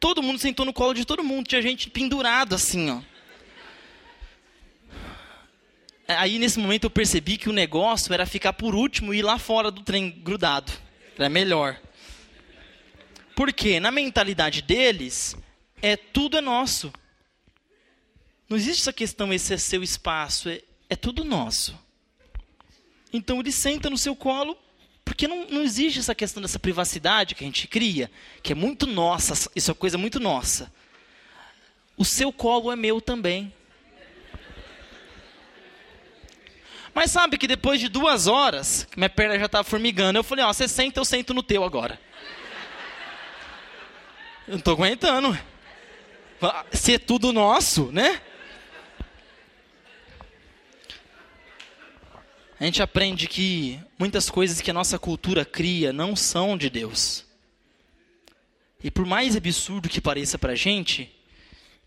Todo 0.00 0.22
mundo 0.22 0.38
sentou 0.38 0.66
no 0.66 0.72
colo 0.72 0.94
de 0.94 1.04
todo 1.04 1.22
mundo. 1.22 1.46
Tinha 1.46 1.62
gente 1.62 1.88
pendurada 1.88 2.56
assim, 2.56 2.90
ó. 2.90 3.00
Aí 6.18 6.38
nesse 6.38 6.58
momento 6.58 6.84
eu 6.84 6.90
percebi 6.90 7.36
que 7.36 7.48
o 7.48 7.52
negócio 7.52 8.12
era 8.12 8.26
ficar 8.26 8.52
por 8.52 8.74
último 8.74 9.12
e 9.12 9.18
ir 9.18 9.22
lá 9.22 9.38
fora 9.38 9.70
do 9.70 9.82
trem 9.82 10.10
grudado. 10.10 10.72
Era 11.16 11.28
melhor. 11.28 11.80
Porque 13.34 13.80
na 13.80 13.90
mentalidade 13.90 14.62
deles, 14.62 15.36
é 15.80 15.96
tudo 15.96 16.36
é 16.36 16.40
nosso. 16.40 16.92
Não 18.48 18.56
existe 18.56 18.82
essa 18.82 18.92
questão, 18.92 19.32
esse 19.32 19.54
é 19.54 19.56
seu 19.56 19.82
espaço, 19.82 20.48
é, 20.48 20.60
é 20.88 20.96
tudo 20.96 21.24
nosso. 21.24 21.78
Então 23.12 23.40
ele 23.40 23.52
senta 23.52 23.90
no 23.90 23.98
seu 23.98 24.14
colo, 24.14 24.56
porque 25.04 25.26
não, 25.26 25.46
não 25.48 25.62
existe 25.62 25.98
essa 25.98 26.14
questão 26.14 26.42
dessa 26.42 26.58
privacidade 26.58 27.34
que 27.34 27.44
a 27.44 27.46
gente 27.46 27.66
cria, 27.66 28.10
que 28.42 28.52
é 28.52 28.54
muito 28.54 28.86
nossa, 28.86 29.50
isso 29.54 29.70
é 29.70 29.74
coisa 29.74 29.98
muito 29.98 30.20
nossa. 30.20 30.72
O 31.96 32.04
seu 32.04 32.32
colo 32.32 32.70
é 32.70 32.76
meu 32.76 33.00
também. 33.00 33.52
Mas 36.94 37.10
sabe 37.10 37.38
que 37.38 37.46
depois 37.46 37.80
de 37.80 37.88
duas 37.88 38.26
horas, 38.26 38.86
minha 38.96 39.08
perna 39.08 39.38
já 39.38 39.46
estava 39.46 39.64
formigando, 39.64 40.18
eu 40.18 40.24
falei, 40.24 40.44
ó, 40.44 40.52
você 40.52 40.68
senta, 40.68 41.00
eu 41.00 41.04
sento 41.04 41.32
no 41.32 41.42
teu 41.42 41.64
agora. 41.64 41.98
Eu 44.46 44.52
não 44.52 44.58
estou 44.58 44.74
aguentando. 44.74 45.38
Se 46.72 46.94
é 46.94 46.98
tudo 46.98 47.32
nosso, 47.32 47.90
né? 47.92 48.20
A 52.60 52.64
gente 52.64 52.82
aprende 52.82 53.26
que 53.26 53.80
muitas 53.98 54.28
coisas 54.28 54.60
que 54.60 54.70
a 54.70 54.74
nossa 54.74 54.98
cultura 54.98 55.44
cria 55.44 55.92
não 55.92 56.14
são 56.14 56.56
de 56.56 56.68
Deus. 56.68 57.24
E 58.84 58.90
por 58.90 59.06
mais 59.06 59.34
absurdo 59.34 59.88
que 59.88 60.00
pareça 60.00 60.38
para 60.38 60.52
a 60.52 60.56
gente, 60.56 61.12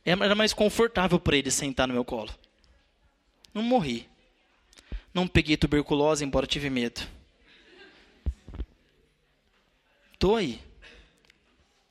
era 0.04 0.36
mais 0.36 0.54
confortável 0.54 1.20
para 1.20 1.38
ele 1.38 1.52
sentar 1.52 1.88
no 1.88 1.94
meu 1.94 2.04
colo. 2.04 2.34
Não 3.54 3.62
morri. 3.62 4.10
Não 5.16 5.30
peguei 5.30 5.56
tuberculose, 5.56 6.26
embora 6.26 6.46
tive 6.46 6.70
medo. 6.70 7.00
Estou 10.14 10.36
aí. 10.36 10.62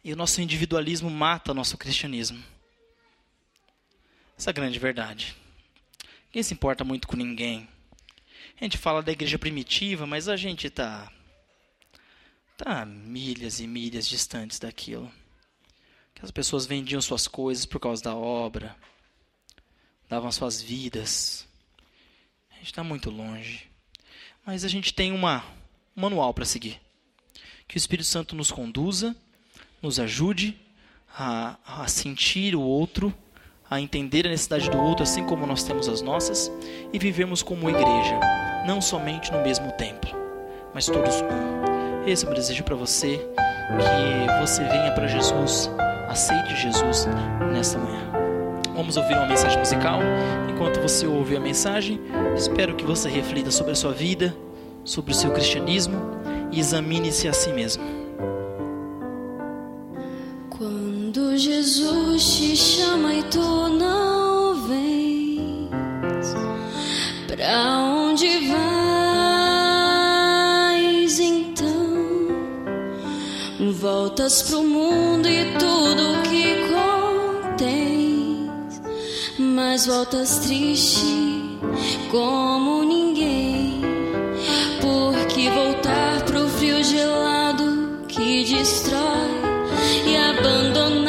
E 0.04 0.12
o 0.12 0.16
nosso 0.16 0.42
individualismo 0.42 1.08
mata 1.08 1.52
o 1.52 1.54
nosso 1.54 1.78
cristianismo. 1.78 2.44
Essa 4.36 4.50
é 4.50 4.52
a 4.52 4.52
grande 4.52 4.78
verdade. 4.78 5.34
Quem 6.30 6.42
se 6.42 6.52
importa 6.52 6.84
muito 6.84 7.08
com 7.08 7.16
ninguém? 7.16 7.66
A 8.60 8.64
gente 8.64 8.76
fala 8.76 9.02
da 9.02 9.12
igreja 9.12 9.38
primitiva, 9.38 10.06
mas 10.06 10.28
a 10.28 10.36
gente 10.36 10.66
está 10.66 11.10
tá 12.58 12.84
milhas 12.84 13.58
e 13.58 13.66
milhas 13.66 14.06
distantes 14.06 14.58
daquilo. 14.58 15.10
Que 16.14 16.22
as 16.26 16.30
pessoas 16.30 16.66
vendiam 16.66 17.00
suas 17.00 17.26
coisas 17.26 17.64
por 17.64 17.80
causa 17.80 18.02
da 18.02 18.14
obra, 18.14 18.76
davam 20.10 20.30
suas 20.30 20.60
vidas 20.60 21.48
gente 22.64 22.72
está 22.72 22.82
muito 22.82 23.10
longe. 23.10 23.64
Mas 24.44 24.64
a 24.64 24.68
gente 24.68 24.94
tem 24.94 25.12
uma, 25.12 25.44
um 25.94 26.00
manual 26.00 26.32
para 26.32 26.46
seguir. 26.46 26.80
Que 27.68 27.76
o 27.76 27.78
Espírito 27.78 28.06
Santo 28.08 28.34
nos 28.34 28.50
conduza, 28.50 29.14
nos 29.82 30.00
ajude 30.00 30.58
a, 31.14 31.58
a 31.66 31.86
sentir 31.88 32.56
o 32.56 32.62
outro, 32.62 33.12
a 33.68 33.82
entender 33.82 34.26
a 34.26 34.30
necessidade 34.30 34.70
do 34.70 34.78
outro, 34.78 35.02
assim 35.02 35.26
como 35.26 35.46
nós 35.46 35.62
temos 35.62 35.88
as 35.88 36.00
nossas, 36.00 36.50
e 36.90 36.98
vivemos 36.98 37.42
como 37.42 37.68
igreja, 37.68 38.18
não 38.66 38.80
somente 38.80 39.30
no 39.30 39.42
mesmo 39.42 39.70
templo, 39.72 40.10
mas 40.74 40.86
todos 40.86 41.16
um. 41.16 42.08
Esse 42.08 42.24
é 42.24 42.26
o 42.26 42.30
meu 42.30 42.38
desejo 42.38 42.64
para 42.64 42.76
você, 42.76 43.18
que 43.18 44.40
você 44.40 44.64
venha 44.64 44.92
para 44.92 45.06
Jesus, 45.06 45.70
aceite 46.08 46.56
Jesus 46.56 47.06
nessa 47.52 47.78
manhã. 47.78 48.23
Vamos 48.74 48.96
ouvir 48.96 49.14
uma 49.14 49.26
mensagem 49.26 49.58
musical. 49.58 50.00
Enquanto 50.50 50.80
você 50.80 51.06
ouve 51.06 51.36
a 51.36 51.40
mensagem, 51.40 52.00
espero 52.36 52.74
que 52.74 52.84
você 52.84 53.08
reflita 53.08 53.52
sobre 53.52 53.70
a 53.72 53.74
sua 53.76 53.92
vida, 53.92 54.36
sobre 54.82 55.12
o 55.12 55.14
seu 55.14 55.30
cristianismo 55.30 55.96
e 56.50 56.58
examine-se 56.58 57.28
a 57.28 57.32
si 57.32 57.52
mesmo. 57.52 57.84
Quando 60.50 61.36
Jesus 61.36 62.36
te 62.36 62.56
chama 62.56 63.14
e 63.14 63.22
tu 63.24 63.68
não 63.68 64.66
vens, 64.66 65.70
para 67.28 67.78
onde 67.78 68.26
vais 70.98 71.20
então? 71.20 71.74
Voltas 73.72 74.42
pro 74.42 74.64
mundo 74.64 75.28
e 75.28 75.52
tudo 75.58 75.73
mas 79.74 79.86
voltas 79.86 80.38
triste 80.38 81.58
como 82.08 82.84
ninguém. 82.84 83.80
Porque 84.80 85.50
voltar 85.50 86.22
pro 86.26 86.48
frio 86.48 86.84
gelado 86.84 88.04
que 88.06 88.44
destrói 88.44 89.32
e 90.06 90.16
abandonar 90.16 91.03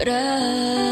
But 0.00 0.08
I 0.08 0.89